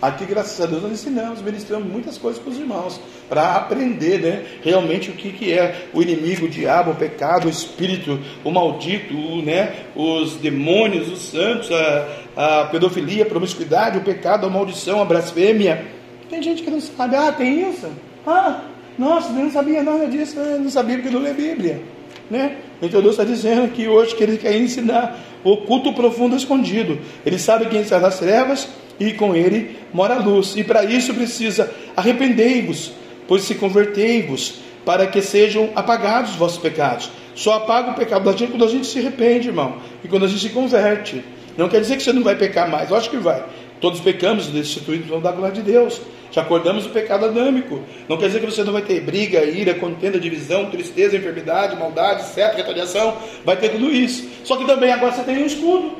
[0.00, 4.44] Aqui, graças a Deus, nós ensinamos, ministramos muitas coisas para os irmãos, para aprender né,
[4.62, 9.12] realmente o que, que é o inimigo, o diabo, o pecado, o espírito, o maldito,
[9.16, 15.02] o, né, os demônios, os santos, a, a pedofilia, a promiscuidade, o pecado, a maldição,
[15.02, 15.84] a blasfêmia.
[16.30, 17.88] Tem gente que não sabe, ah, tem isso?
[18.24, 18.60] Ah,
[18.96, 21.82] nossa, eu não sabia nada disso, eu não sabia porque não lê Bíblia.
[22.30, 22.56] Né?
[22.82, 26.98] Então Deus está dizendo que hoje que Ele quer ensinar o culto profundo escondido.
[27.24, 28.68] Ele sabe quem está nas trevas
[29.00, 30.56] e com Ele mora a luz.
[30.56, 32.92] E para isso precisa arrependei-vos,
[33.26, 37.10] pois se convertei-vos, para que sejam apagados os vossos pecados.
[37.34, 40.28] Só apaga o pecado da gente quando a gente se arrepende, irmão, e quando a
[40.28, 41.22] gente se converte.
[41.56, 43.44] Não quer dizer que você não vai pecar mais, eu acho que vai.
[43.80, 46.00] Todos pecamos, destituídos vão dar glória de Deus.
[46.30, 47.80] Já acordamos do pecado adâmico.
[48.08, 52.24] Não quer dizer que você não vai ter briga, ira, contenda, divisão, tristeza, enfermidade, maldade,
[52.24, 53.16] seta, retaliação.
[53.44, 54.28] Vai ter tudo isso.
[54.44, 55.96] Só que também agora você tem um escudo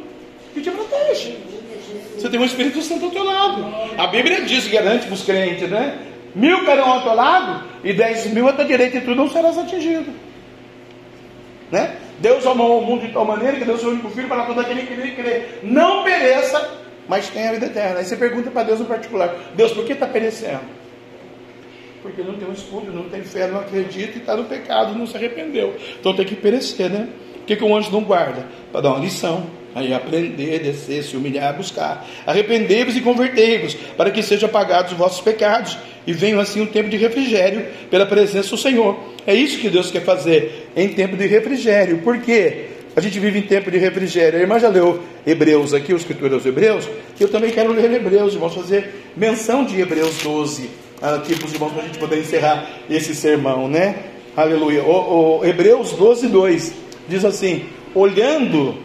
[0.55, 1.37] que te protege.
[2.17, 3.65] Você tem um Espírito Santo ao teu lado.
[3.97, 5.99] A Bíblia diz, garante para os crentes, né?
[6.35, 9.57] Mil cairão ao teu lado e dez mil à tua direita e tu não serás
[9.57, 10.13] atingido.
[11.71, 11.97] Né?
[12.19, 14.83] Deus amou o mundo de tal maneira que Deus o único filho para todo aquele
[14.83, 15.43] que nele crê.
[15.63, 16.69] Não pereça,
[17.09, 17.99] mas tenha a vida eterna.
[17.99, 20.61] Aí você pergunta para Deus no particular: Deus, por que está perecendo?
[22.03, 25.07] Porque não tem um escudo, não tem fé, não acredita e está no pecado, não
[25.07, 25.75] se arrependeu.
[25.99, 27.09] Então tem que perecer, né?
[27.43, 28.47] O que, que o anjo não guarda?
[28.71, 29.47] Para dar uma lição.
[29.75, 32.07] Aí aprender, descer, se humilhar, buscar.
[32.27, 36.89] Arrependei-vos e convertei-vos, para que sejam apagados os vossos pecados, e venham assim um tempo
[36.89, 38.99] de refrigério pela presença do Senhor.
[39.27, 41.99] É isso que Deus quer fazer em tempo de refrigério.
[41.99, 42.68] Por quê?
[42.99, 44.41] A gente vive em tempo de refrigério.
[44.41, 46.89] A irmã já leu Hebreus aqui, o escritor aos Hebreus.
[47.21, 50.69] Eu também quero ler Hebreus, vamos fazer menção de Hebreus 12,
[51.01, 54.03] aqui para os irmãos, para a gente poder encerrar esse sermão, né?
[54.37, 54.83] Aleluia.
[54.83, 56.73] O, o Hebreus 12, 2
[57.09, 58.77] diz assim: olhando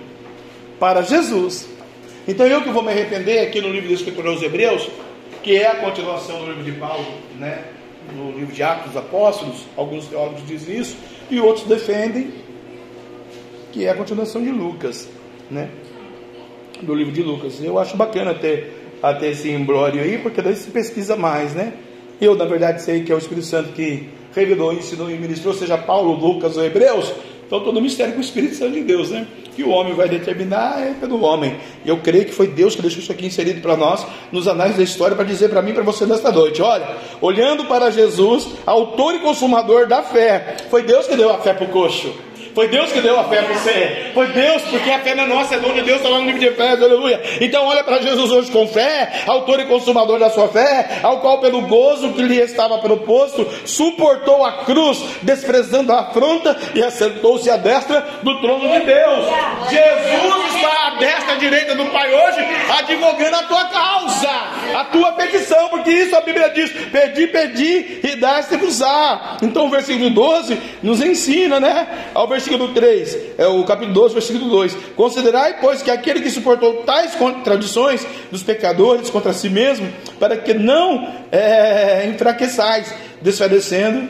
[0.79, 1.67] para Jesus.
[2.27, 4.91] Então eu que vou me arrepender aqui no livro do escritor aos Hebreus,
[5.41, 7.07] que é a continuação do livro de Paulo,
[7.39, 7.63] né?
[8.15, 10.97] no livro de Atos dos Apóstolos, alguns teólogos dizem isso,
[11.31, 12.42] e outros defendem
[13.73, 15.09] que é a continuação de Lucas,
[15.49, 15.69] né?
[16.81, 17.61] Do livro de Lucas.
[17.61, 18.71] Eu acho bacana ter
[19.01, 21.73] até esse embrólio aí, porque daí se pesquisa mais, né?
[22.21, 25.77] Eu, na verdade, sei que é o Espírito Santo que revelou, ensinou e ministrou, seja
[25.77, 27.11] Paulo, Lucas ou Hebreus,
[27.45, 29.27] então todo mistério com o Espírito Santo de Deus, né?
[29.55, 31.57] Que o homem vai determinar é pelo homem.
[31.83, 34.77] E eu creio que foi Deus que deixou isso aqui inserido para nós nos anais
[34.77, 36.61] da história para dizer para mim e para você nesta noite.
[36.61, 40.57] Olha, olhando para Jesus, autor e consumador da fé.
[40.69, 42.13] Foi Deus que deu a fé para o coxo.
[42.53, 44.11] Foi Deus que deu a fé para você.
[44.13, 46.25] Foi Deus, porque a fé não é nossa, é dom de Deus, está lá no
[46.25, 47.21] livro de Efésios, aleluia.
[47.41, 51.39] Então olha para Jesus hoje com fé, autor e consumador da sua fé, ao qual
[51.39, 57.57] pelo gozo que lhe estava proposto, suportou a cruz, desprezando a afronta e assentou-se à
[57.57, 59.25] destra do trono de Deus.
[59.69, 62.39] Jesus está à destra à direita do Pai hoje,
[62.77, 64.29] advogando a tua causa,
[64.77, 68.81] a tua petição, porque isso a Bíblia diz: pedi, pedi e dá-se-vos
[69.41, 71.87] Então o versículo 12 nos ensina, né?
[72.13, 74.75] Ao versículo versículo 3, é o capítulo 12, versículo 2.
[74.95, 80.53] Considerai, pois, que aquele que suportou tais contradições dos pecadores contra si mesmo, para que
[80.53, 84.09] não é, enfraqueçais, desfalecendo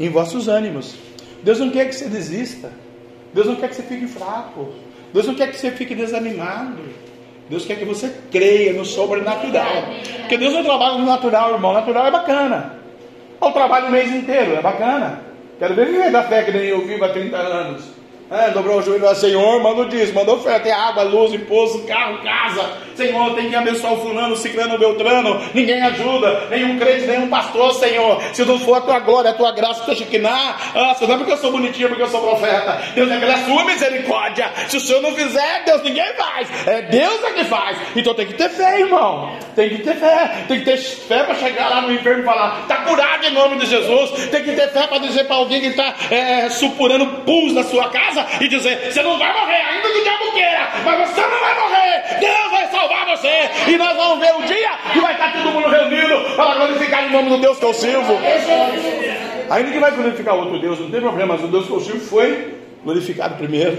[0.00, 0.94] em vossos ânimos.
[1.42, 2.70] Deus não quer que você desista.
[3.34, 4.72] Deus não quer que você fique fraco.
[5.12, 6.80] Deus não quer que você fique desanimado.
[7.48, 9.84] Deus quer que você creia no sobrenatural.
[10.20, 11.70] Porque Deus não trabalha no natural, irmão.
[11.72, 12.76] O natural é bacana.
[13.38, 15.25] O trabalho o mês inteiro, é bacana.
[15.58, 17.95] Quero ver viver da fé que nem eu vivo há 30 anos.
[18.28, 22.20] É, dobrou o joelho lá, Senhor, manda o dízimo, manda oferta, água, luz, imposto, carro,
[22.24, 22.72] casa.
[22.96, 25.40] Senhor, tem que abençoar o fulano, o ciclano, o beltrano.
[25.54, 28.20] Ninguém ajuda, nenhum crente, nenhum pastor, Senhor.
[28.32, 31.18] Se não for a tua glória, a tua graça, o teu chiquiná, ah, não é
[31.18, 32.82] porque eu sou bonitinho, porque eu sou profeta.
[32.96, 34.50] Deus é pela sua misericórdia.
[34.66, 36.48] Se o Senhor não fizer, Deus ninguém faz.
[36.66, 37.78] É Deus é que faz.
[37.94, 39.36] Então tem que ter fé, irmão.
[39.54, 40.44] Tem que ter fé.
[40.48, 43.56] Tem que ter fé para chegar lá no inferno e falar, está curado em nome
[43.58, 44.26] de Jesus.
[44.30, 47.88] Tem que ter fé para dizer para alguém que está é, supurando pus na sua
[47.88, 51.20] casa casa e dizer: Você não vai morrer, ainda que o diabo queira, mas você
[51.20, 52.18] não vai morrer.
[52.20, 53.50] Deus vai salvar você.
[53.68, 57.10] E nós vamos ver o dia que vai estar todo mundo reunido para glorificar o
[57.10, 58.18] nome do Deus que eu sirvo.
[59.50, 62.00] Ainda que vai glorificar outro Deus, não tem problema, mas o Deus que eu sirvo
[62.00, 63.76] foi glorificado primeiro.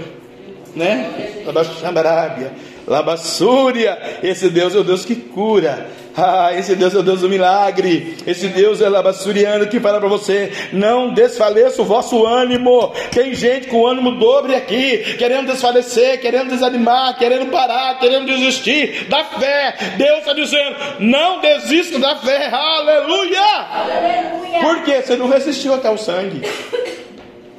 [0.74, 1.42] Né?
[1.84, 2.52] Arábia,
[2.88, 5.86] Labassúria, esse Deus é o Deus que cura.
[6.16, 8.16] Ah, esse Deus é o Deus do milagre.
[8.26, 12.92] Esse Deus é labassuriano que fala para você: não desfaleça o vosso ânimo.
[13.12, 19.22] Tem gente com ânimo dobre aqui, querendo desfalecer, querendo desanimar, querendo parar, querendo desistir da
[19.22, 19.76] fé.
[19.96, 22.48] Deus está dizendo: não desista da fé.
[22.50, 23.40] Aleluia!
[23.70, 24.60] Aleluia!
[24.60, 25.02] Por quê?
[25.02, 26.40] Você não resistiu até o sangue.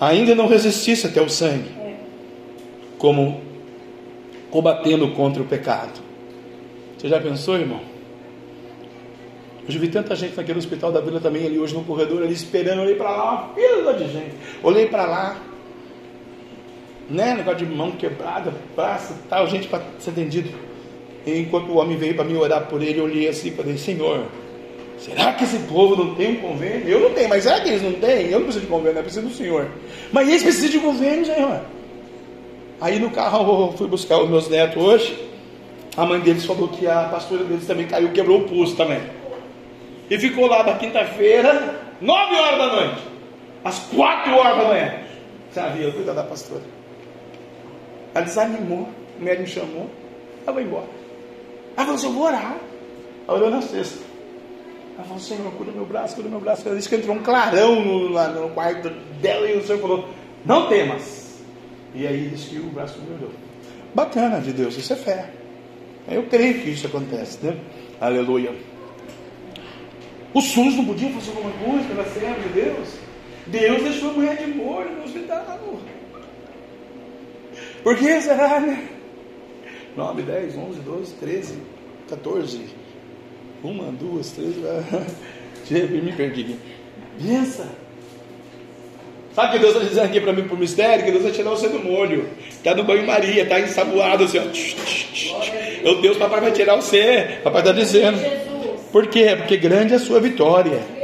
[0.01, 1.69] Ainda não resistisse até o sangue.
[2.97, 3.48] Como
[4.51, 5.99] combatendo contra o pecado.
[6.97, 7.81] Você já pensou, irmão?
[9.67, 12.81] Hoje vi tanta gente naquele hospital da vila também, ali hoje no corredor, ali esperando,
[12.81, 14.35] olhei para lá, uma fila de gente.
[14.63, 15.37] Olhei para lá,
[17.07, 17.35] né?
[17.35, 20.49] Negócio de mão quebrada, braço, tal, gente para ser atendido.
[21.25, 23.77] E enquanto o homem veio para mim orar por ele, eu olhei assim e falei,
[23.77, 24.25] Senhor,
[24.97, 26.87] será que esse povo não tem um convênio?
[26.87, 28.25] Eu não tenho, mas será que eles não têm?
[28.25, 29.67] Eu não preciso de convênio, eu preciso do Senhor.
[30.11, 31.61] Mas eles precisam de convênio, Senhor.
[32.81, 35.29] Aí no carro eu fui buscar os meus netos hoje.
[35.97, 39.01] A mãe deles falou que a pastora deles também caiu, quebrou o pulso também.
[40.09, 43.01] E ficou lá da quinta-feira Nove horas da noite.
[43.63, 44.93] Às quatro horas da manhã.
[45.53, 46.61] Já viu, cuida da pastora.
[48.13, 48.87] Ela desanimou.
[49.19, 49.89] O médico me chamou.
[50.45, 50.87] Ela vai embora.
[51.75, 52.55] Ela falou assim: Eu vou orar.
[53.27, 53.99] Ela olhou na sexta.
[54.95, 56.65] Ela falou: Senhor, cura meu braço, cura meu braço.
[56.65, 58.89] Ela disse que entrou um clarão no, lá no quarto
[59.21, 60.07] dela e o Senhor falou:
[60.45, 61.18] Não temas.
[61.93, 63.31] E aí disse que o braço melhorou.
[63.93, 65.29] Bacana de Deus, isso é fé.
[66.07, 67.59] Eu creio que isso acontece, né?
[67.99, 68.53] Aleluia.
[70.33, 72.89] O SUS não podia fazer alguma coisa pela serva de Deus?
[73.47, 75.79] Deus deixou a mulher de molho no hospital.
[77.83, 78.87] Por que será, né?
[79.95, 81.57] 9, 10, 11, 12, 13,
[82.09, 82.61] 14.
[83.63, 84.55] Uma, duas, três.
[85.69, 86.55] Me perdi.
[87.21, 87.67] Pensa.
[89.33, 91.05] Sabe o que Deus está dizendo aqui para mim por mistério?
[91.05, 92.27] Que Deus vai tirar você do molho.
[92.49, 95.89] Está no banho-maria, está ensaboado assim, ó.
[95.89, 97.39] O Deus, papai vai tirar você.
[97.43, 98.19] Papai está dizendo.
[98.91, 99.35] Por quê?
[99.37, 100.98] Porque grande é a sua vitória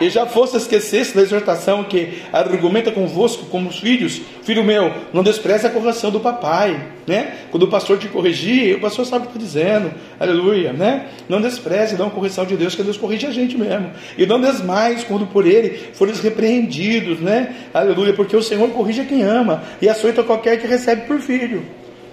[0.00, 5.22] e já fosse esquecesse da exortação que argumenta convosco como os filhos, filho meu, não
[5.22, 7.38] despreze a correção do papai, né?
[7.50, 11.08] Quando o pastor te corrigir, o pastor sabe o que está dizendo, aleluia, né?
[11.28, 14.40] Não despreze, dá uma correção de Deus, que Deus corrige a gente mesmo, e não
[14.40, 17.54] desmais quando por ele forem repreendidos, né?
[17.74, 21.62] Aleluia, porque o Senhor corrige a quem ama e açoita qualquer que recebe por filho.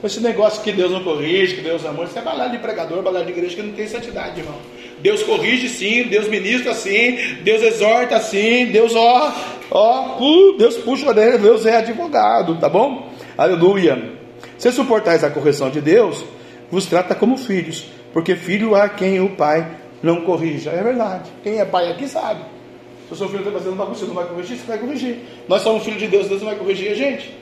[0.04, 3.26] Esse negócio que Deus não corrige, que Deus amor, isso é balada de pregador, balada
[3.26, 4.56] de igreja que não tem santidade, irmão.
[5.00, 9.34] Deus corrige sim, Deus ministra sim, Deus exorta sim, Deus ó,
[9.72, 13.10] ó, uh, Deus puxa orelha, Deus é advogado, tá bom?
[13.38, 14.18] Aleluia.
[14.58, 16.26] Se suportais a correção de Deus,
[16.72, 19.68] vos trata como filhos, porque filho há quem o pai
[20.02, 20.72] não corrija.
[20.72, 21.30] É verdade.
[21.44, 22.42] Quem é pai aqui sabe.
[23.08, 25.18] Se o seu filho está fazendo bagunça, você não vai corrigir, você vai corrigir.
[25.48, 27.34] Nós somos filhos de Deus, Deus não vai corrigir a gente.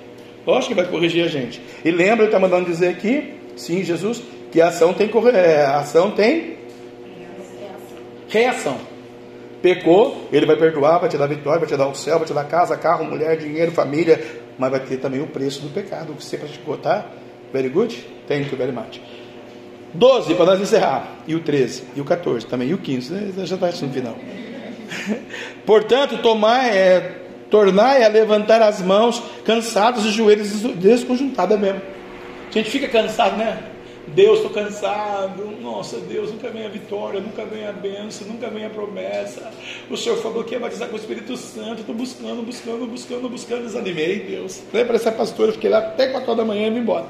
[0.45, 1.59] Lógico que vai corrigir a gente.
[1.83, 6.11] E lembra, ele está mandando dizer aqui, sim, Jesus, que a ação tem, é, ação
[6.11, 6.55] tem
[8.39, 8.77] reação.
[9.61, 12.33] Pecou, ele vai perdoar, vai te dar vitória, vai te dar o céu, vai te
[12.33, 14.23] dar casa, carro, mulher, dinheiro, família,
[14.59, 17.05] mas vai ter também o preço do pecado que você praticou, tá?
[17.51, 17.95] Very good?
[18.27, 19.01] Thank you very much.
[19.93, 23.45] 12 para nós encerrar, e o 13, e o 14 também, e o 15, né?
[23.45, 24.17] já está no final.
[25.65, 31.81] Portanto, tomar, é, tornai a levantar as mãos, cansados e joelhos desconjuntados mesmo.
[32.49, 33.74] A gente fica cansado, né?
[34.07, 35.43] Deus, estou cansado.
[35.61, 39.51] Nossa, Deus, nunca vem a vitória, nunca vem a bênção, nunca vem a promessa.
[39.89, 41.81] O Senhor falou que ia batizar com o Espírito Santo.
[41.81, 43.63] Estou buscando, buscando, buscando, buscando.
[43.63, 44.61] Desanimei, Deus.
[44.71, 45.51] Lembra essa pastora?
[45.53, 47.05] Fiquei lá até 4 horas da manhã e vim embora.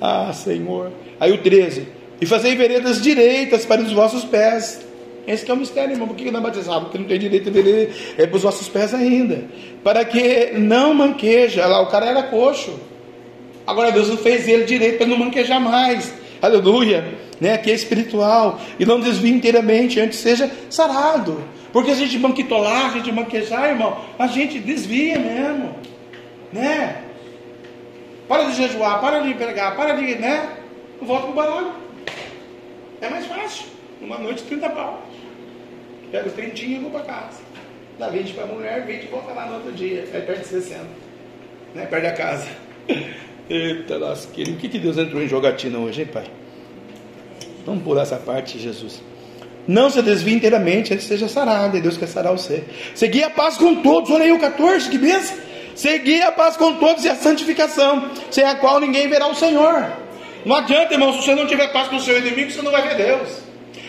[0.00, 0.92] Ah, Senhor.
[1.18, 1.88] Aí o 13.
[2.20, 4.86] E fazei veredas direitas para os vossos pés.
[5.26, 6.08] Esse é o mistério, irmão.
[6.08, 6.86] Por que não batizado?
[6.86, 9.44] Porque não tem direito de é para os vossos pés ainda.
[9.82, 11.66] Para que não manqueja.
[11.66, 12.78] Lá, o cara era coxo.
[13.66, 17.04] Agora Deus não fez ele direito para não manquejar mais aleluia,
[17.40, 21.42] né, que é espiritual, e não desvie inteiramente, antes seja sarado.
[21.72, 25.74] Porque a gente banquitolar, a gente banquejar, irmão, a gente desvia mesmo,
[26.52, 27.04] né?
[28.26, 30.56] Para de jejuar, para de pregar, para de, né?
[31.00, 31.72] Volta pro baralho.
[33.00, 33.66] É mais fácil.
[34.00, 35.02] Uma noite, 30 pau.
[36.10, 37.40] Pega os 30 e vou para casa.
[37.98, 40.04] Dá 20 para a mulher, 20 e volta lá no outro dia.
[40.12, 40.84] Aí perde 60.
[41.74, 41.86] Né?
[41.86, 42.48] Perde a casa.
[43.48, 46.26] Eita lasqueira, o que, que Deus entrou em jogatina hoje, hein, Pai?
[47.64, 49.02] Vamos pular essa parte, Jesus.
[49.66, 52.64] Não se desvie inteiramente, antes seja sarado, e Deus quer sarar você.
[52.94, 55.36] Seguir a paz com todos, olha aí o 14, que benção.
[55.74, 59.92] Seguir a paz com todos e a santificação, sem a qual ninguém verá o Senhor.
[60.44, 62.88] Não adianta, irmão, se você não tiver paz com o seu inimigo, você não vai
[62.88, 63.28] ver Deus.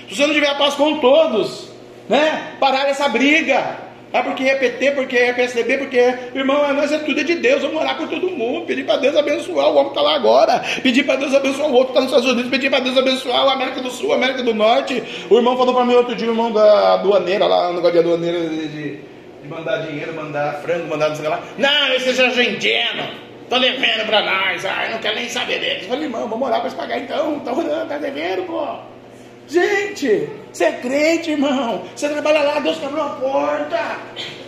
[0.07, 1.70] Se você não tiver paz com todos,
[2.07, 2.55] né?
[2.60, 3.78] Parar essa briga,
[4.12, 6.32] ah, porque é PT, porque é PSDB, porque é.
[6.34, 7.62] Irmão, nós é tudo é de Deus.
[7.62, 8.66] Vamos orar por todo mundo.
[8.66, 9.68] Pedir para Deus abençoar.
[9.68, 10.64] O homem está lá agora.
[10.82, 12.49] Pedir para Deus abençoar o outro está nos Estados Unidos.
[12.49, 15.03] Pedir para Deus abençoar a América do Sul, a América do Norte.
[15.30, 17.99] O irmão falou para mim outro dia, o irmão da aduaneira lá, no negócio de
[17.99, 18.99] aduaneira de, de,
[19.47, 21.39] mandar dinheiro, mandar frango, mandar não sei lá.
[21.57, 23.30] Não, esse é argentino.
[23.47, 24.66] Tô devendo para nós.
[24.66, 25.84] Ai, não quero nem saber deles.
[25.84, 27.39] Eu falei, irmão, vamos orar para pagar então.
[27.41, 27.53] Tá,
[27.88, 28.66] tá devendo, pô.
[29.47, 31.84] Gente, você é crente, irmão.
[31.95, 34.00] Você trabalha lá, Deus abriu a porta.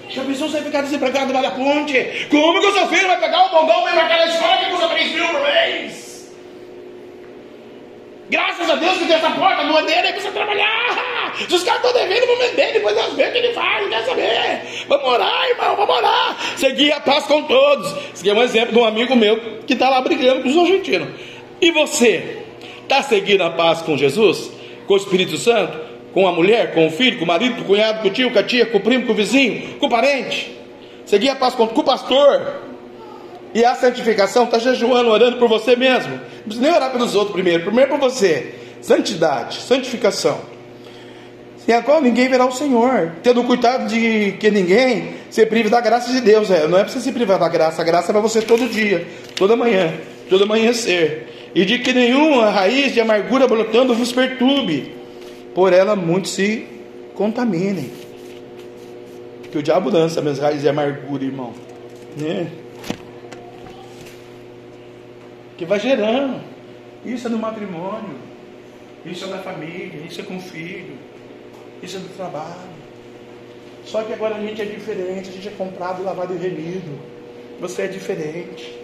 [0.10, 2.28] Já pensou você ficar desempregado debaixo da ponte?
[2.30, 4.72] Como que o seu filho vai pegar o bombom e vai marcar na escola que
[4.72, 6.32] custa 3 mil por mês?
[8.30, 11.34] Graças a Deus que tem essa porta no dele, aí precisa trabalhar.
[11.48, 14.06] Se os caras estão devendo, vão vender, depois nós vemos o que ele faz, quer
[14.06, 14.86] saber?
[14.88, 16.38] Vamos orar, irmão, vamos orar.
[16.58, 17.94] Seguir a paz com todos.
[18.14, 21.10] Esse é um exemplo de um amigo meu que está lá brigando com os argentinos.
[21.62, 22.44] E você?
[22.84, 24.62] Está seguindo a paz com Jesus?
[24.92, 25.80] com o Espírito Santo,
[26.14, 28.32] com a mulher, com o filho, com o marido, com o cunhado, com o tio,
[28.32, 30.58] com a tia, com o primo, com o vizinho, com o parente.
[31.06, 32.62] Seguir a paz com, com o pastor.
[33.54, 36.14] E a santificação está jejuando, orando por você mesmo.
[36.14, 37.64] Não precisa nem orar pelos outros primeiro.
[37.64, 38.56] Primeiro por você.
[38.82, 40.40] Santidade, santificação.
[41.58, 45.80] sem a qual ninguém verá o Senhor, tendo cuidado de que ninguém se prive da
[45.80, 46.50] graça de Deus.
[46.50, 48.68] É, não é para você se privar da graça, a graça é para você todo
[48.68, 49.06] dia,
[49.36, 49.94] toda manhã,
[50.30, 51.52] todo amanhecer.
[51.54, 55.01] E de que nenhuma raiz de amargura brotando vos perturbe,
[55.54, 56.68] por ela muitos se
[57.16, 57.92] contaminem.
[59.52, 61.54] Que o diabo lança minhas raízes de amargura, irmão.
[62.18, 62.52] Né?
[65.58, 66.42] Que vai gerando.
[67.04, 68.16] Isso é no matrimônio,
[69.06, 70.96] isso é na família, isso é com o filho
[71.82, 72.70] isso é do trabalho.
[73.86, 77.00] Só que agora a gente é diferente, a gente é comprado, lavado e remido.
[77.60, 78.80] Você é diferente.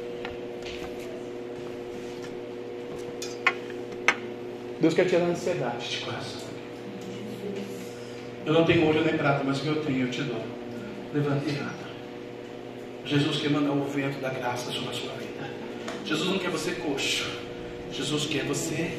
[4.80, 6.37] Deus quer tirar a ansiedade de coração.
[8.48, 10.42] Eu não tenho ouro nem prata, mas o que eu tenho eu te dou.
[11.14, 11.88] Levante e anda.
[13.04, 15.50] Jesus quer mandar o vento da graça sobre a sua vida.
[16.06, 17.30] Jesus não quer você coxo.
[17.92, 18.98] Jesus quer você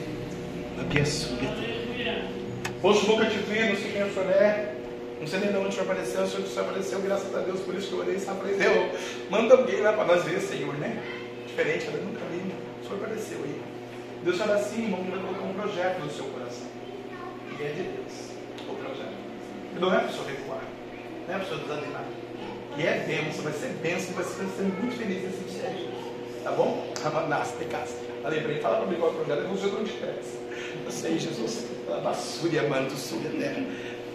[0.77, 2.29] na dele.
[2.83, 4.75] Poxa, nunca te vi, não sei quem senhor é.
[5.19, 7.89] Não sei nem de onde apareceu, o senhor, senhor apareceu, graças a Deus, por isso
[7.89, 8.93] que eu orei e apareceu.
[9.31, 11.03] Manda alguém lá para nós ver, Senhor, né?
[11.47, 13.63] Diferente, eu nunca vi, o senhor apareceu aí.
[14.25, 16.69] Deus fala assim, irmão, vai colocar um projeto no seu coração.
[17.59, 18.28] E é de Deus,
[19.81, 20.63] não é para senhor recuar,
[21.27, 22.05] não é para senhor desanimar.
[22.77, 25.89] E é bênção, vai ser bênção, vai ser, vai ser muito feliz nesse ministério.
[26.45, 26.93] Tá bom?
[27.03, 27.95] Ramanás, de casa.
[28.23, 29.93] Falei para fala para mim qual é o projeto, eu não sei onde
[30.85, 31.67] Eu sei, Jesus.
[32.03, 33.63] Basúria, manto, súria, terra.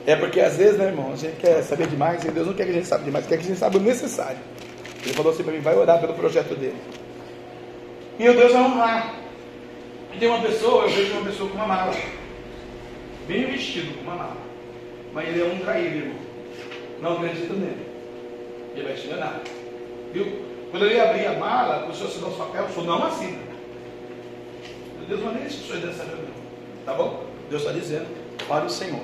[0.06, 2.66] É porque às vezes, né, irmão, a gente quer saber demais e Deus não quer
[2.66, 4.40] que a gente saiba demais, quer que a gente saiba o necessário.
[5.04, 6.78] Ele falou assim para mim: vai orar pelo projeto dele.
[8.20, 9.16] E o Deus vai honrar.
[10.14, 11.94] E tem uma pessoa, eu vejo uma pessoa com uma mala,
[13.28, 14.38] bem vestido com uma mala,
[15.14, 16.16] mas ele é um traído, irmão.
[17.02, 17.86] Não acredita nele.
[18.76, 19.42] Ele vai te enganar.
[20.14, 20.26] Viu?
[20.72, 23.54] Quando ele abrir a mala, o senhor assinar os papéis, o senhor não assina.
[25.08, 26.34] Deus não é nem instruções dessa reunião.
[26.86, 27.24] Tá bom?
[27.50, 28.08] Deus está dizendo
[28.48, 29.02] para o Senhor.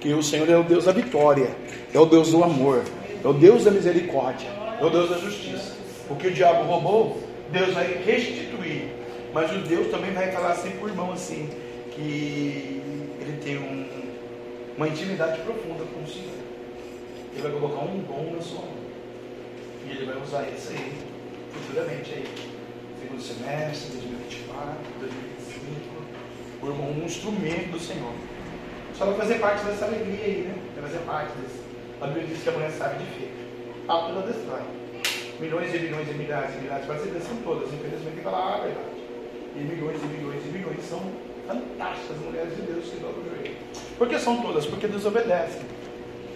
[0.00, 1.50] Que o Senhor é o Deus da vitória,
[1.92, 2.84] é o Deus do amor,
[3.24, 4.48] é o Deus da misericórdia,
[4.80, 5.74] é o Deus da justiça.
[6.10, 8.90] O que o diabo roubou, Deus vai restituir.
[9.32, 11.48] Mas o Deus também vai falar assim por irmão assim,
[11.92, 12.82] que
[13.20, 13.85] ele tem um,
[14.76, 16.34] uma intimidade profunda com o Senhor.
[17.32, 18.76] Ele vai colocar um dom na sua mão.
[19.86, 20.92] E ele vai usar isso aí
[21.52, 22.26] futuramente aí.
[23.00, 25.96] Segundo semestre, 2024, 2025
[26.60, 28.12] por um instrumento do Senhor.
[28.94, 30.54] Só vai fazer parte dessa alegria aí, né?
[30.74, 31.60] Vai fazer parte desse.
[32.00, 33.36] A Bíblia diz que a mulher sabe de feito.
[33.88, 34.62] A ela destrói.
[35.38, 38.60] Milhões e milhões e milhares e milhares, brasileiras são todas, infelizmente tem que falar a
[38.60, 38.88] verdade.
[39.54, 41.00] E milhões e milhões e milhões são
[41.46, 43.55] fantásticas mulheres de Deus que dobram o joelho.
[43.98, 44.66] Por que são todas?
[44.66, 45.60] Porque Deus obedece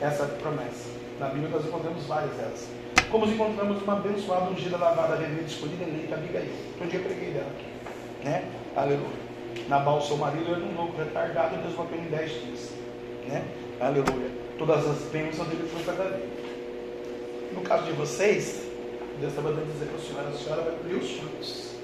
[0.00, 0.88] essa promessa.
[1.18, 2.66] Na Bíblia nós encontramos várias delas.
[3.10, 6.50] Como encontramos uma abençoada, ungida, lavada, remida, escolhida, eleita, Abigail.
[6.80, 8.24] Um dia preguei dela aqui.
[8.24, 8.44] Né?
[8.74, 9.30] Aleluia.
[9.68, 12.70] Nabal, seu marido, era um louco retardado, Deus matou em dez dias.
[13.28, 13.44] Né?
[13.80, 14.30] Aleluia.
[14.58, 16.22] Todas as bênçãos dele foram para Davi.
[17.52, 18.66] No caso de vocês,
[19.18, 21.74] Deus estava dando dizer para a senhora, a senhora vai colher os frutos.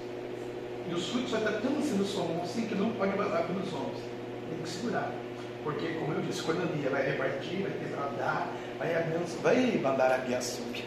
[0.88, 3.72] E os frutos vai estar tão assim sua mão assim que não pode vazar pelos
[3.74, 4.00] ombros.
[4.48, 5.12] Tem que segurar.
[5.66, 7.72] Porque, como eu disse, quando a Nia vai repartir, vai
[8.16, 10.84] dar, vai abençoar, vai mandar a biaçuque.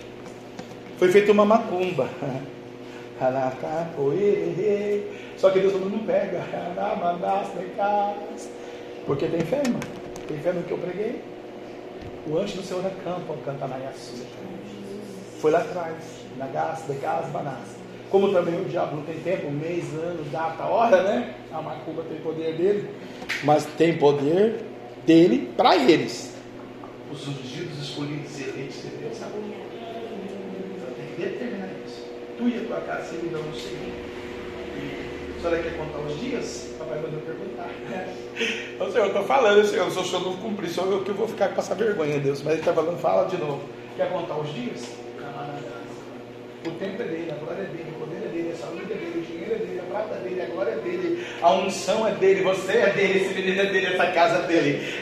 [0.98, 2.08] Foi feita uma macumba.
[5.36, 6.40] Só que Deus não pega.
[9.06, 9.82] Porque tem fé, irmão.
[10.26, 11.22] Tem fé no que eu preguei.
[12.26, 13.76] O anjo do Senhor acampa, canta na
[15.42, 15.98] Foi lá atrás,
[16.38, 16.88] na gás,
[17.42, 17.76] de.
[18.10, 21.36] Como também o diabo não tem tempo, mês, ano, data, hora, né?
[21.52, 22.90] A macumba tem poder dele,
[23.44, 24.62] mas tem poder
[25.06, 26.36] dele para eles.
[27.12, 29.34] Os ungidos, escolhidos, eleitos de Deus, sabe?
[29.38, 32.06] Então tem que determinar isso.
[32.38, 34.10] Tu e a tua casa servirão no Senhor.
[35.38, 36.76] A senhora quer contar os dias?
[36.78, 37.70] Papai mandou perguntar.
[38.80, 41.28] Ô senhor, eu estou falando, senhor, se o senhor não cumprir, sou eu que vou
[41.30, 42.42] ficar com essa vergonha, Deus.
[42.42, 43.62] Mas ele está falando, fala de novo.
[43.96, 45.00] Quer contar os dias?
[46.68, 48.96] O tempo é dele, a glória é dele, o poder é dele, a saúde é
[48.96, 49.09] dele,
[49.54, 52.74] é dele, a prata é dele, a glória é dele, a unção é dele, você
[52.74, 54.94] é dele, esse menino é dele, essa casa é dele.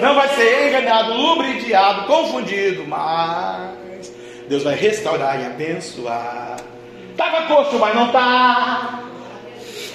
[0.00, 4.12] Não vai ser enganado, lubridiado, confundido, mas
[4.48, 6.56] Deus vai restaurar e abençoar.
[7.10, 9.04] Estava coxo, mas não está.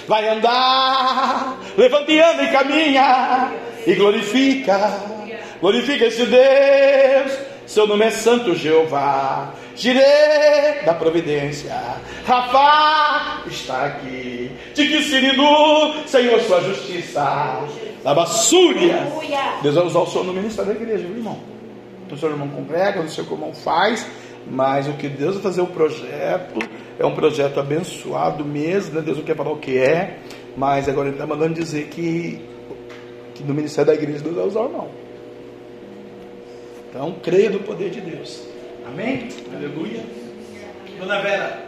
[0.06, 3.52] Vai andar, levanta e anda e caminha,
[3.86, 5.00] e glorifica,
[5.60, 7.38] glorifica esse Deus.
[7.66, 11.74] Seu nome é Santo Jeová, Jirê da providência,
[12.24, 14.50] Rafa está aqui.
[14.74, 17.64] De que siridu, Senhor, sua justiça.
[18.04, 19.06] Labassúria.
[19.62, 21.38] Deus vai usar o Senhor no ministério da igreja, viu, irmão?
[22.10, 24.06] O seu irmão congrega, não sei como faz,
[24.48, 26.58] mas o que Deus vai fazer o projeto
[26.98, 29.00] é um projeto abençoado mesmo, né?
[29.00, 30.18] Deus não quer falar o que é,
[30.56, 32.40] mas agora ele está mandando dizer que
[33.34, 34.88] que no ministério da igreja Deus vai usar não.
[36.88, 38.53] Então, creia no poder de Deus.
[38.86, 39.28] Amém?
[39.54, 40.04] Aleluia.
[40.98, 41.66] Dona Vera,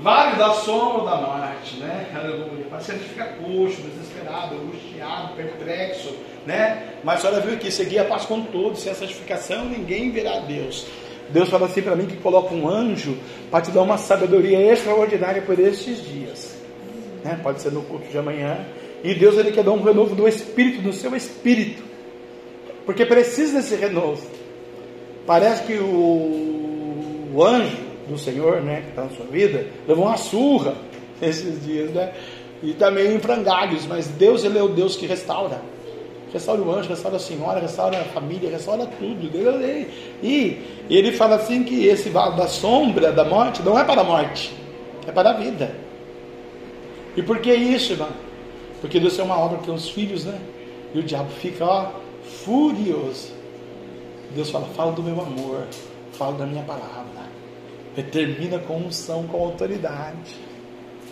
[0.00, 2.06] vale da sombra da morte, né?
[2.14, 2.66] Aleluia.
[2.70, 6.14] Mas a gente fica coxo, desesperado, angustiado, perplexo,
[6.46, 6.94] né?
[7.02, 10.40] Mas a senhora viu que seguir a paz com todos, sem a santificação, ninguém verá
[10.40, 10.86] Deus.
[11.30, 13.16] Deus fala assim para mim que coloca um anjo
[13.50, 16.56] para te dar uma sabedoria extraordinária por estes dias.
[17.24, 17.38] Né?
[17.42, 18.66] Pode ser no culto de amanhã.
[19.02, 21.82] E Deus ele quer dar um renovo do espírito, do seu espírito.
[22.84, 24.41] Porque precisa desse renovo.
[25.26, 27.76] Parece que o, o anjo
[28.08, 30.74] do Senhor, né, que está na sua vida, levou uma surra
[31.22, 32.12] esses dias, né?
[32.62, 35.60] E está meio em frangalhos, mas Deus ele é o Deus que restaura.
[36.32, 39.30] Restaura o anjo, restaura a senhora, restaura a família, restaura tudo.
[40.22, 40.58] E
[40.88, 44.52] ele fala assim que esse vale da sombra da morte não é para a morte,
[45.06, 45.74] é para a vida.
[47.16, 48.08] E por que isso, irmão?
[48.80, 50.38] Porque Deus é uma obra que tem os filhos, né?
[50.94, 51.90] E o diabo fica, ó,
[52.44, 53.31] furioso.
[54.32, 55.66] Deus fala, fala do meu amor,
[56.12, 57.22] fala da minha palavra.
[57.94, 60.36] Determina com unção, com autoridade.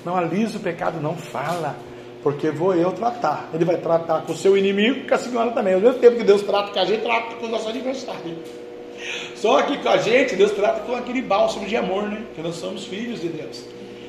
[0.05, 1.77] Não alisa o pecado, não fala
[2.23, 3.49] porque vou eu tratar.
[3.53, 5.75] Ele vai tratar com o seu inimigo, com a senhora também.
[5.75, 8.39] Ao mesmo tempo que Deus trata com a gente, trata com o nosso adversário.
[9.35, 12.23] Só que com a gente, Deus trata com aquele bálsamo de amor, né?
[12.35, 13.65] Que nós somos filhos de Deus.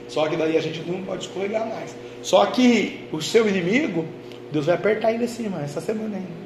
[0.09, 1.95] Só que daí a gente não pode escorregar mais.
[2.21, 4.05] Só que o seu inimigo,
[4.51, 6.40] Deus vai apertar ele assim, essa semana ainda.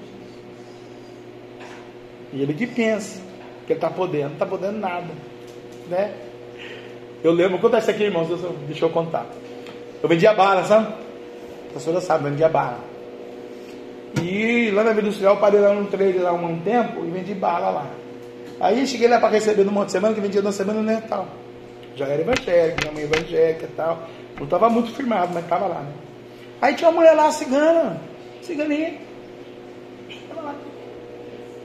[2.36, 3.21] E ele que pensa
[3.65, 5.07] que ele está podendo, não está podendo nada.
[5.89, 6.13] Né?
[7.23, 8.27] Eu lembro, conta isso aqui, irmãos,
[8.67, 9.25] deixa eu contar.
[10.03, 10.93] Eu vendia bala, sabe?
[11.73, 12.79] A senhora sabe, vendia bala.
[14.21, 17.69] E lá na Vila Industrial, parei lá no trailer lá um tempo e vendi bala
[17.69, 17.88] lá.
[18.59, 21.27] Aí cheguei lá para receber no monte de semana, que vendia na semana no Natal.
[21.95, 24.07] Já era evangélico, minha mãe evangélica e tal.
[24.38, 25.93] Não estava muito firmado, mas estava lá, né?
[26.61, 28.01] Aí tinha uma mulher lá, cigana,
[28.41, 28.95] ciganinha.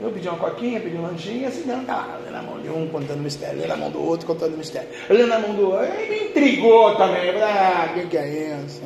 [0.01, 2.87] Eu pedi uma coquinha, pedi um lanchinho, a cigana tá lá, na mão de um
[2.87, 4.89] contando mistério, na mão do outro contando mistério.
[5.07, 7.29] Ele na mão do outro, aí me intrigou também.
[7.39, 8.81] Ah, o que, que é isso?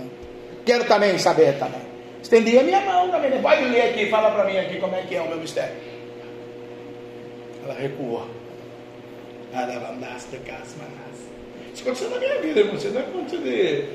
[0.65, 1.81] Quero também saber também.
[2.21, 3.41] Estendi a minha mão também.
[3.41, 5.75] Pode ler aqui, fala para mim aqui como é que é o meu mistério.
[7.63, 8.27] Ela recuou.
[11.73, 12.61] Isso aconteceu na minha vida.
[12.61, 13.85] Isso não é aconteceu de.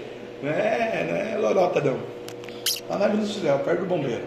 [0.43, 1.99] Não é, não é lorota, não.
[2.89, 4.25] Lá na Vila Industrial, perto do bombeiro.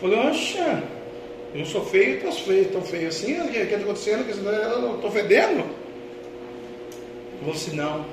[0.00, 0.82] Falei, oxa,
[1.54, 4.28] eu sou feio, tu feio, tão feio assim, o que está acontecendo?
[4.28, 5.64] Estou fedendo?
[7.40, 8.04] Falei assim, não.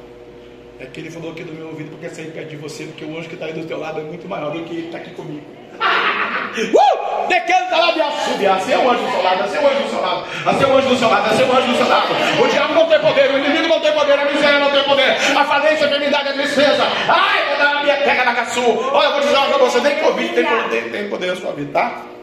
[0.80, 3.18] É que ele falou aqui do meu ouvido porque sair perto de você, porque o
[3.18, 5.12] anjo que está aí do teu lado é muito maior do que ele está aqui
[5.12, 5.46] comigo.
[6.56, 7.28] Uh!
[7.28, 10.00] Decanta lá de assobiar, ser o anjo do seu lado, ser o anjo do seu
[10.00, 12.14] lado, ser o anjo do seu lado, ser o anjo do seu lado.
[12.42, 15.18] O diabo não tem poder, o inimigo não tem poder, a miséria não tem poder,
[15.36, 16.84] a falência, a enfermidade, a tristeza.
[17.10, 18.62] Ai, vou dar a minha na caçu.
[18.62, 21.36] Olha, eu vou dizer uma coisa pra você, nem Covid tem poder, tem poder na
[21.36, 22.15] sua vida, tá?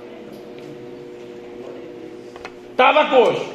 [2.73, 3.52] Estava coxo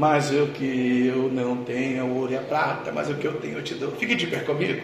[0.00, 3.26] mas o que eu não tenho é o ouro e a prata, mas o que
[3.26, 3.90] eu tenho eu te dou.
[3.98, 4.80] Fique de pé comigo.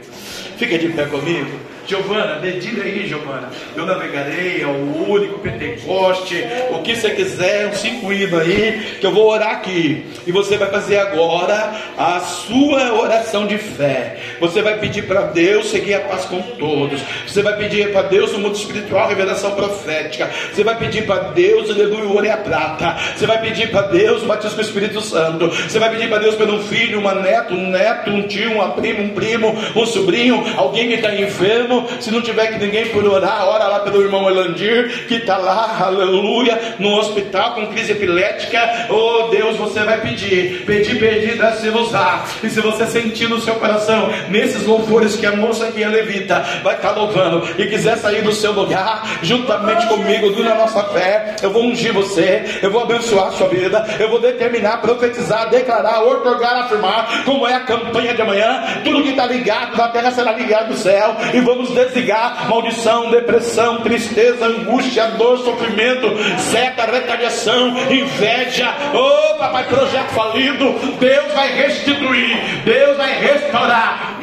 [0.58, 1.58] Fique de pé comigo.
[1.86, 3.48] Giovana, dedilha aí, Giovana.
[3.74, 6.44] Eu navegarei ao único Pentecoste.
[6.72, 10.04] O que você quiser, um cinco hinos aí, que eu vou orar aqui.
[10.26, 14.18] E você vai fazer agora a sua oração de fé.
[14.38, 17.00] Você vai pedir para Deus seguir a paz com todos.
[17.26, 20.30] Você vai pedir para Deus o mundo espiritual, revelação profética.
[20.52, 22.98] Você vai pedir para Deus, aleluia, o ouro e a prata.
[23.16, 25.48] Você vai pedir para Deus o batismo com o Espírito Santo.
[25.48, 29.00] Você vai pedir para Deus pelo filho, uma neto, um neto, um tio, uma prima,
[29.00, 31.86] um primo, um sobrinho, alguém que está enfermo.
[32.00, 35.78] Se não tiver que ninguém por orar, ora lá pelo irmão Elandir, que está lá,
[35.84, 38.86] aleluia, no hospital com crise epilética.
[38.90, 42.26] Oh Deus, você vai pedir, pedir, pedir, se usar.
[42.42, 46.40] E se você sentir no seu coração, nesses louvores que a moça aqui é levita,
[46.62, 51.36] vai estar tá louvando e quiser sair do seu lugar, juntamente comigo, na nossa fé,
[51.42, 56.02] eu vou ungir você, eu vou abençoar a sua vida, eu vou determinar profetizar, declarar,
[56.04, 58.62] otorgar, afirmar, como é a campanha de amanhã.
[58.84, 61.16] Tudo que está ligado na terra será ligado no céu.
[61.34, 66.08] E vamos desligar maldição, depressão, tristeza, angústia, dor, sofrimento,
[66.38, 68.72] seta, retaliação, inveja.
[68.94, 70.72] Oh, papai, projeto falido.
[71.00, 74.16] Deus vai restituir, Deus vai restaurar.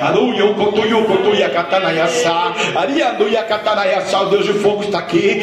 [0.00, 0.54] Aleluia, o
[4.30, 5.40] Deus de fogo está aqui.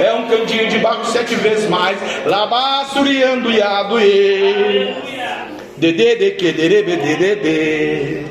[0.00, 1.98] É um cantinho de barro sete vezes mais.
[2.26, 4.94] Labassuriando e.
[5.76, 8.24] Dedê de que derebe dedê.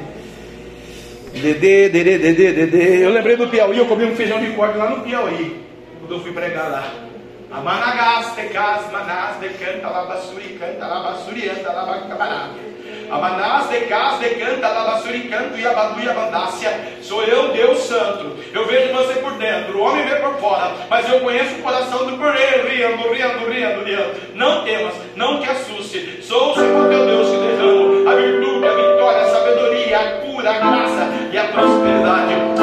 [1.33, 3.05] Dedê, dedê, dedê, dedê.
[3.05, 5.59] Eu lembrei do Piauí, eu comi um feijão de corte lá no Piauí.
[5.99, 7.04] Quando eu fui pregar lá.
[7.51, 12.49] Amanagas, tecas, manás, decanta, labassuri, canta, labassuri, anda, labacabará.
[13.09, 16.71] Amanás, decas, decanta, labassuri, canto, e abadu e abandácia.
[17.01, 18.35] Sou eu, Deus Santo.
[18.51, 22.05] Eu vejo você por dentro, o homem vê por fora, mas eu conheço o coração
[22.07, 24.15] do correio, riando, riando, riando, riando.
[24.33, 26.19] Não temas, não te assuste.
[26.23, 30.49] Sou o Senhor teu Deus que derramo a virtude, a vitória, a sabedoria, a cura,
[30.49, 32.54] a graça e a prosperidade.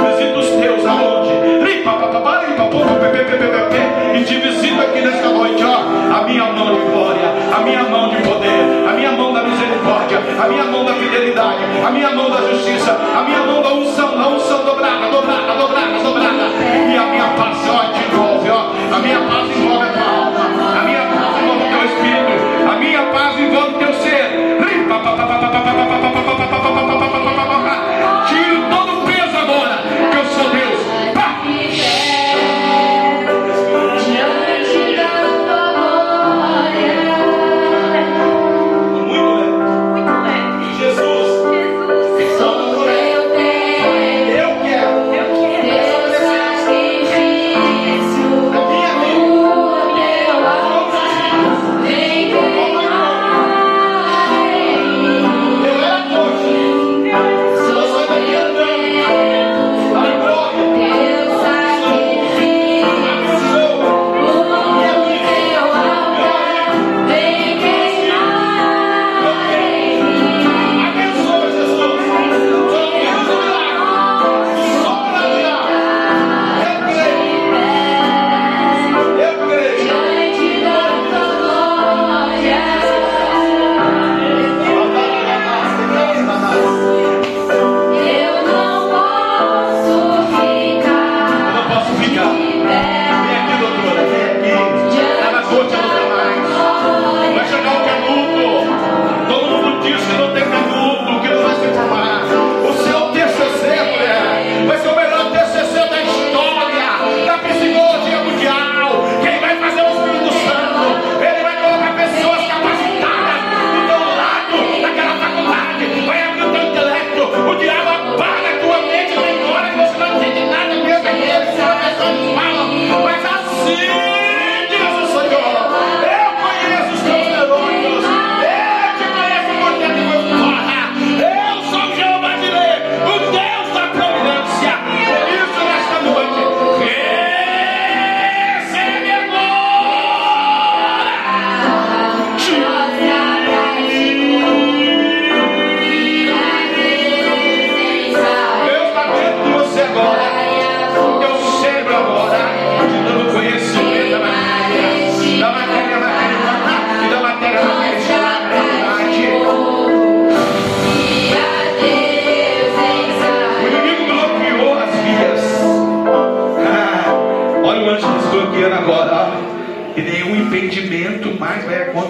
[4.14, 6.18] E te visito aqui nesta noite, ó.
[6.18, 10.18] A minha mão de glória, a minha mão de poder, a minha mão da misericórdia,
[10.42, 14.16] a minha mão da fidelidade, a minha mão da justiça, a minha mão da unção,
[14.18, 16.48] da unção dobrada, dobrada, dobrada, dobrada.
[16.92, 18.72] E a minha paz, ó, te envolve, ó.
[18.94, 22.76] A minha paz envolve a tua alma, a minha paz envolve o teu espírito, a
[22.76, 23.91] minha paz envolve o teu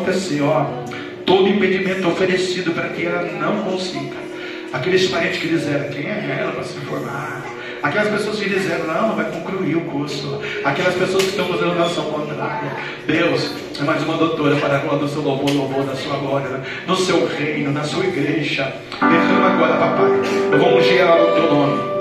[0.05, 0.67] contra, ó,
[1.25, 4.17] todo impedimento oferecido para que ela não consiga.
[4.73, 7.45] Aqueles parentes que disseram, quem é ela para se formar?
[7.83, 10.41] Aquelas pessoas que disseram, não, vai concluir o curso.
[10.65, 12.71] Aquelas pessoas que estão fazendo nação contrária.
[13.07, 16.61] Deus, é mais uma doutora para a glória do seu louvor, louvor da sua glória,
[16.87, 18.73] no seu reino, na sua igreja.
[19.01, 20.11] Derrama agora, papai.
[20.53, 21.92] Eu vou ungir ela no teu nome.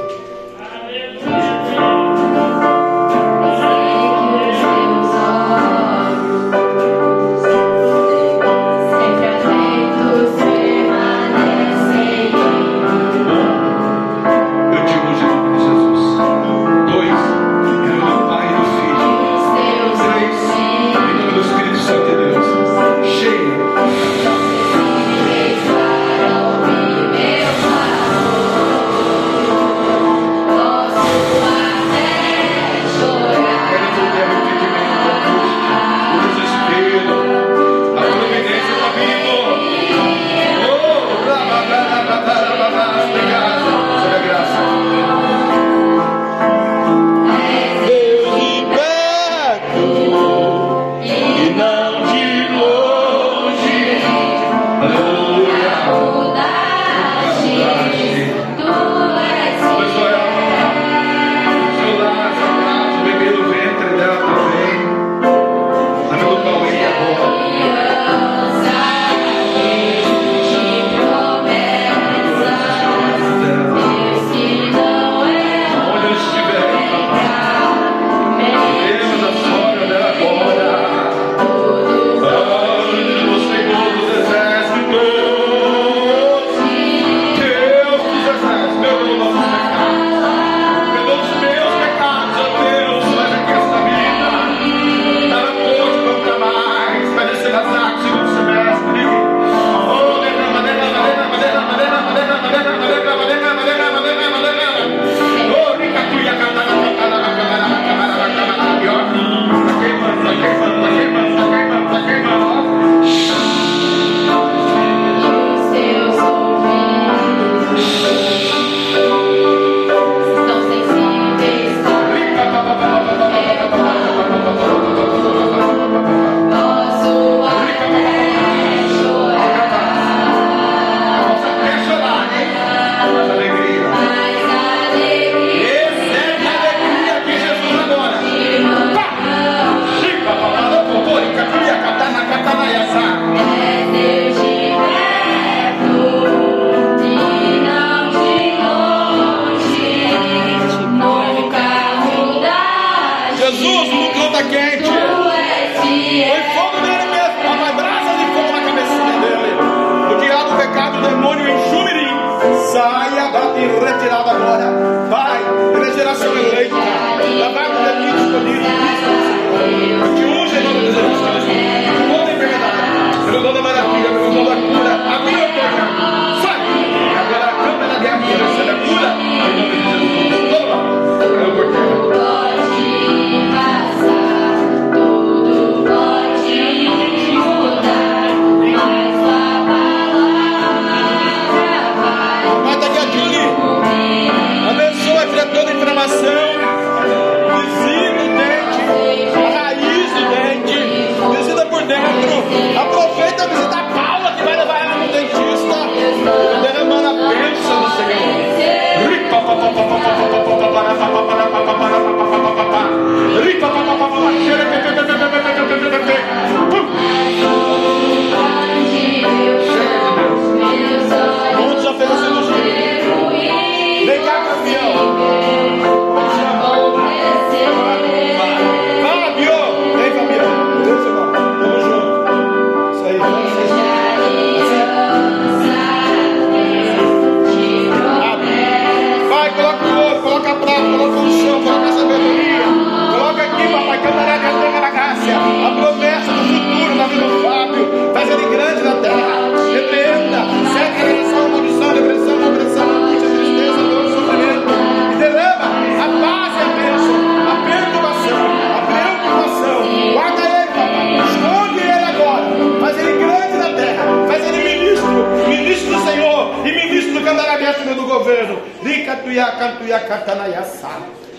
[89.41, 89.70] Senhor.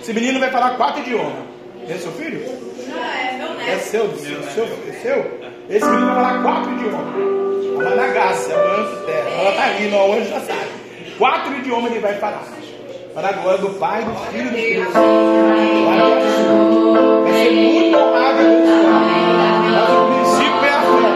[0.02, 1.44] Esse menino vai falar quatro idiomas.
[1.88, 2.42] É seu filho?
[3.68, 5.40] É seu, seu, seu, é seu?
[5.70, 7.14] Esse menino vai falar quatro idiomas.
[7.78, 9.30] A Managácia, manso terra.
[9.30, 10.70] Ela está rindo, o anjo já sabe.
[11.16, 12.42] Quatro idiomas ele vai falar.
[13.14, 15.12] Para a glória do Pai, do Filho e do Espírito Deus.
[17.22, 19.06] Vai ser muito honrado e abençoado.
[19.70, 21.10] Mas o princípio é a fé,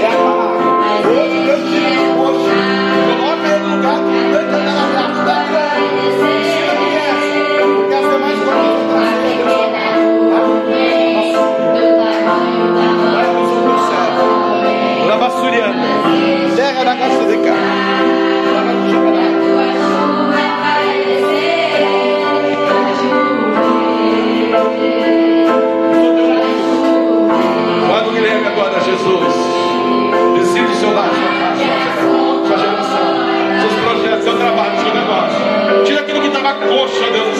[0.00, 1.10] é a palavra.
[1.10, 2.48] Hoje Deus tira o posto.
[3.20, 4.29] Coloca ele no lugar que
[15.30, 15.74] Açuriano,
[16.56, 17.54] terra da casa de cá.
[27.86, 29.34] Quando Guilherme agora, Jesus,
[30.36, 31.10] decide o seu lar,
[32.48, 32.58] sua
[33.60, 35.84] seus projetos, seu trabalho, seu negócio.
[35.84, 37.39] Tira aquilo que estava coxa, Deus.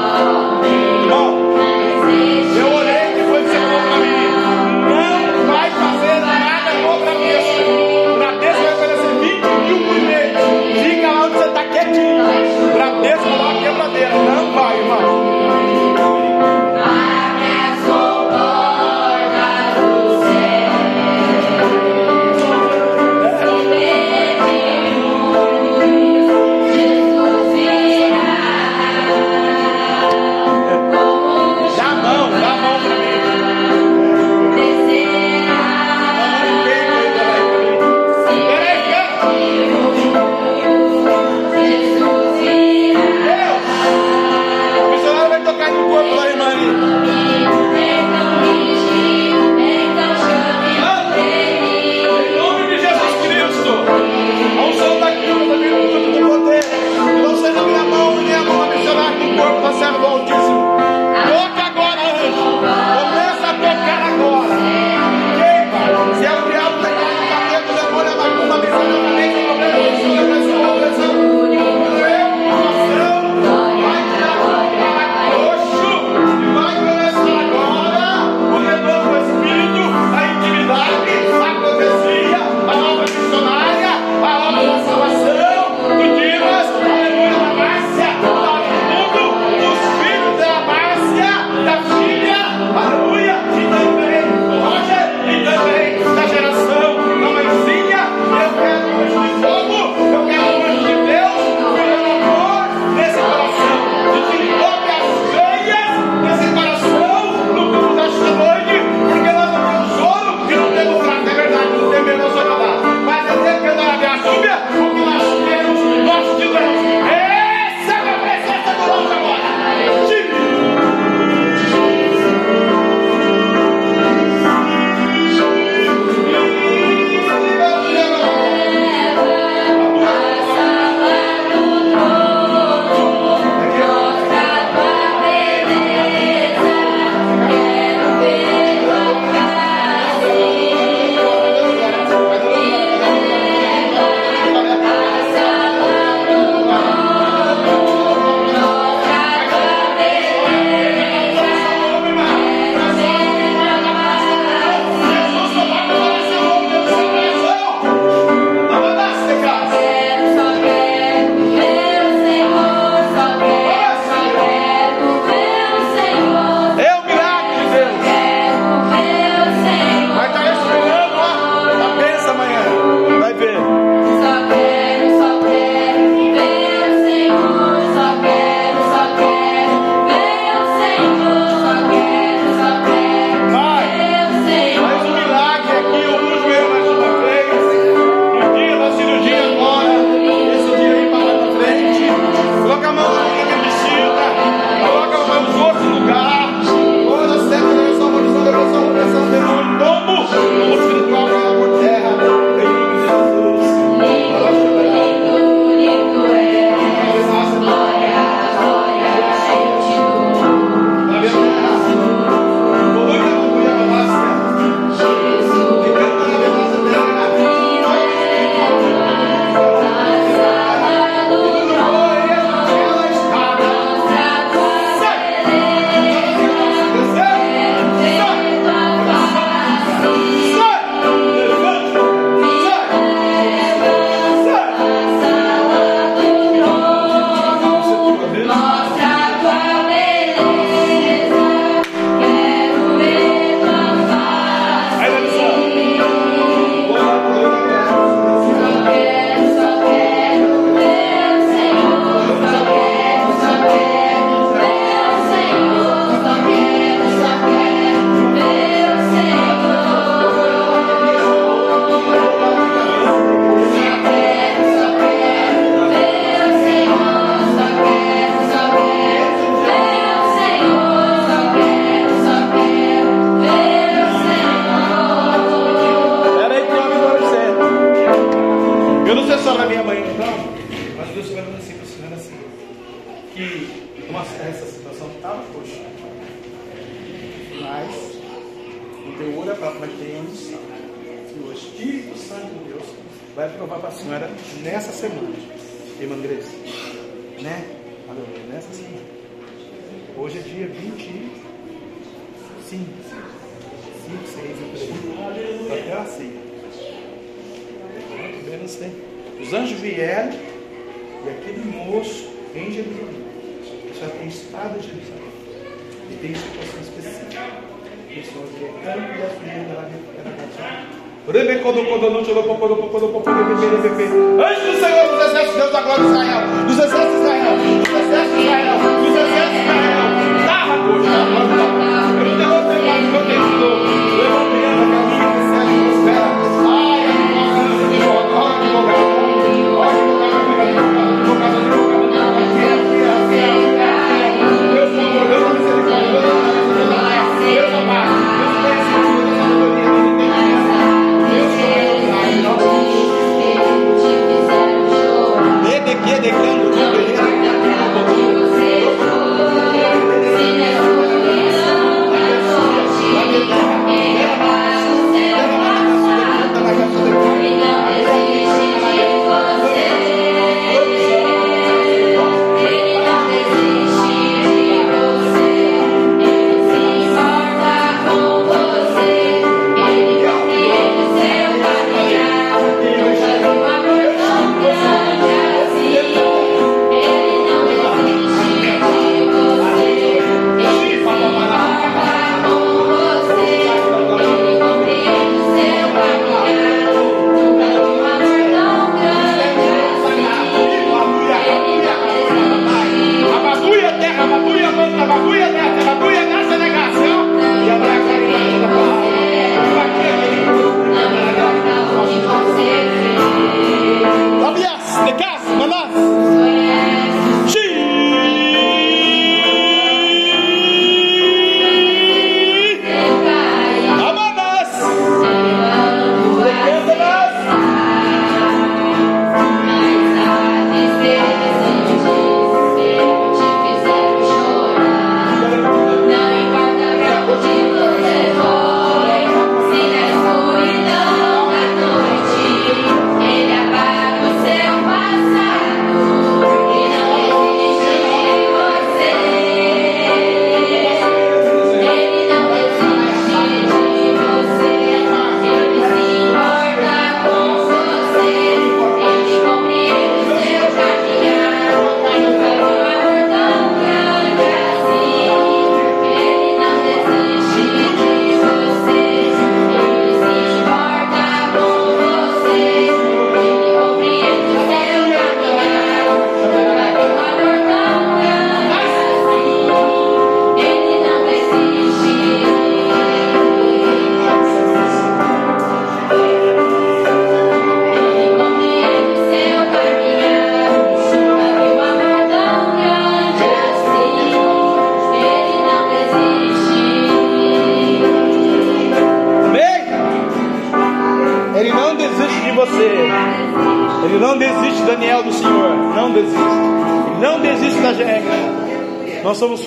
[14.13, 15.10] 你能买吗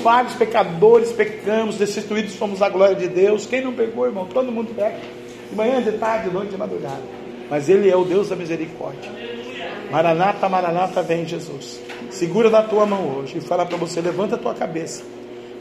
[0.04, 3.46] falhos, pecadores, pecamos, destituídos fomos a glória de Deus.
[3.46, 4.26] Quem não pegou, irmão?
[4.26, 5.00] Todo mundo peca.
[5.48, 7.00] De manhã, de tarde, de noite, de madrugada.
[7.48, 9.10] Mas Ele é o Deus da misericórdia.
[9.90, 11.80] Maranata, Maranata, vem Jesus.
[12.10, 15.02] Segura na tua mão hoje e fala para você: levanta a tua cabeça.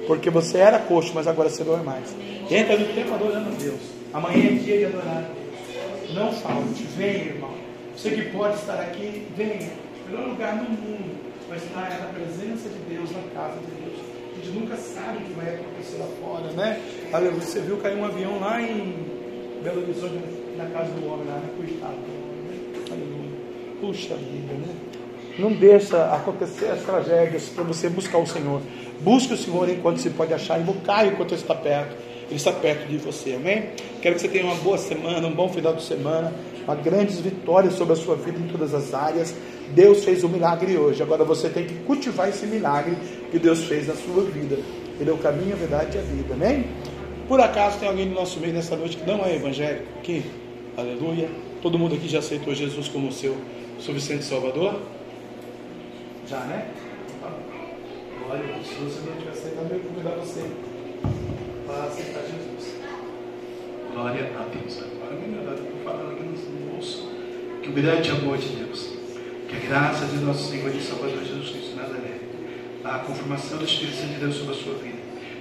[0.06, 2.14] Porque você era coxo, mas agora você não é mais.
[2.52, 3.80] Entra no tempo adorando a Deus.
[4.12, 6.14] Amanhã é dia de adorar a Deus.
[6.14, 7.54] Não falte, venha, irmão.
[7.96, 9.72] Você que pode estar aqui, venha.
[10.10, 11.18] Melhor lugar no mundo
[11.48, 14.13] vai estar na presença de Deus, na casa de Deus.
[14.44, 16.82] Gente nunca sabe o que vai acontecer lá fora, né?
[17.36, 18.94] Você viu cair um avião lá em
[19.64, 20.16] Belo Horizonte,
[20.58, 21.50] na casa do homem, lá, né?
[21.56, 23.38] Coitado do homem, né?
[23.80, 24.76] Puxa vida, né?
[25.40, 28.62] Não deixa acontecer as tragédias para você buscar o Senhor.
[29.00, 31.96] Busque o Senhor enquanto se pode achar, invocar enquanto Ele está perto.
[32.28, 33.70] Ele está perto de você, amém?
[34.02, 36.34] Quero que você tenha uma boa semana, um bom final de semana,
[36.66, 39.36] uma grandes vitórias sobre a sua vida em todas as áreas.
[39.74, 42.96] Deus fez um milagre hoje, agora você tem que cultivar esse milagre
[43.32, 44.58] que Deus fez na sua vida.
[45.00, 46.66] Ele é o caminho, a verdade e a vida, amém?
[47.28, 49.86] Por acaso tem alguém no nosso meio nessa noite que não é evangélico?
[50.00, 50.24] Aqui?
[50.78, 51.30] Aleluia.
[51.62, 53.36] Todo mundo aqui já aceitou Jesus como seu
[53.80, 54.80] suficiente Salvador?
[56.28, 56.68] Já, né?
[58.26, 58.68] Glória a Deus.
[58.68, 60.42] Se você não tiver aceitado, eu vou convidar você
[61.66, 62.76] para aceitar Jesus.
[63.94, 64.80] Glória a Deus.
[64.80, 66.23] Agora, eu estou falando
[67.64, 68.90] que o grande amor de Deus,
[69.48, 72.20] que a graça de nosso Senhor e Salvador Jesus Cristo Nazaré,
[72.84, 74.98] a confirmação do Espírito Santo de Deus sobre a sua vida,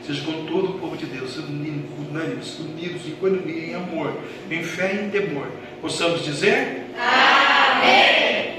[0.07, 4.17] seja com todo o povo de Deus, unânimes, unidos em economia, em amor,
[4.49, 5.49] em fé e em temor,
[5.81, 8.53] possamos dizer Amém.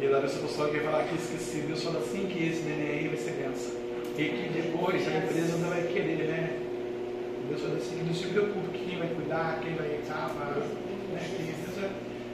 [0.00, 3.08] E agora essa pessoa quer falar que esqueci, Deus fala assim que esse neném aí
[3.08, 3.82] vai ser benção.
[4.16, 6.58] E que depois a empresa não vai querer, né?
[7.48, 10.30] Deus fala assim, não se preocupe quem vai cuidar, quem vai entrar,
[11.12, 11.42] né?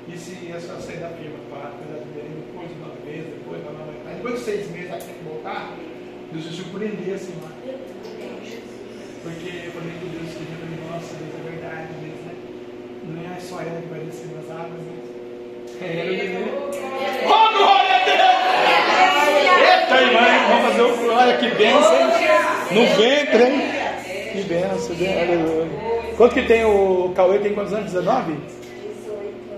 [0.09, 3.63] E se é só sair da para cuidar do neném depois de nove meses, depois
[3.63, 5.77] da nove meses, depois de seis meses ela tem que voltar,
[6.33, 7.53] Deus se surpreender assim lá.
[9.23, 10.49] Porque eu falei com Deus que
[10.89, 12.33] nossa, Deus é verdade mesmo, né?
[13.05, 14.97] Não é só ela que vai descer nas águas, né?
[15.77, 16.49] É ela, né?
[17.29, 18.39] Oh, glória a Deus!
[19.69, 22.01] Eita, irmã, vamos fazer o glória, que bênção,
[22.73, 24.33] No ventre, hein?
[24.33, 25.69] Que bênção, aleluia.
[26.17, 27.39] Quanto que tem o Cauê?
[27.41, 27.93] Tem quantos anos?
[27.93, 28.58] 19?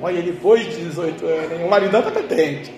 [0.03, 1.65] Olha, ele foi de 18 anos, hein?
[1.67, 2.73] O maridão está petente.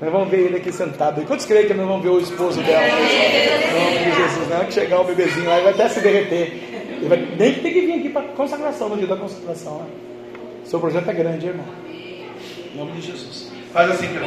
[0.00, 1.22] Nós vamos ver ele aqui sentado.
[1.22, 2.86] E quantos creem que nós vamos ver o esposo dela?
[2.86, 4.48] Em nome de Jesus.
[4.50, 6.52] Na hora que chegar o bebezinho lá, ele vai até se derreter.
[6.98, 9.78] Ele vai nem ter que vir aqui para consagração, no dia da consagração.
[9.78, 9.86] Né?
[10.64, 11.64] Seu projeto é grande, irmão.
[11.88, 13.50] Em nome de Jesus.
[13.72, 14.26] Faz assim, cara.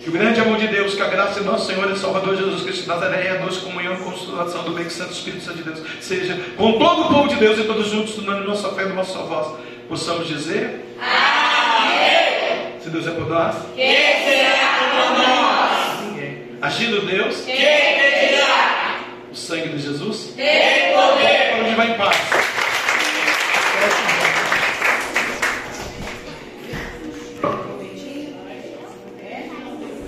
[0.00, 2.62] Que o grande amor de Deus, que a graça de nosso Senhor e Salvador Jesus
[2.62, 5.56] Cristo de Nazaré e a doce comunhão e consolação do bem que Santo Espírito Santo
[5.56, 8.82] de Deus seja com todo o povo de Deus e todos juntos, tornando nossa fé
[8.82, 9.54] e nossa voz.
[9.88, 12.80] Possamos dizer Amém.
[12.80, 16.00] Se Deus é por nós, quem será por nós?
[16.06, 16.58] Ninguém.
[16.60, 19.00] Agindo Deus, quem impedirá?
[19.30, 21.50] O sangue de Jesus tem poder.
[21.50, 22.16] Para onde vai em paz.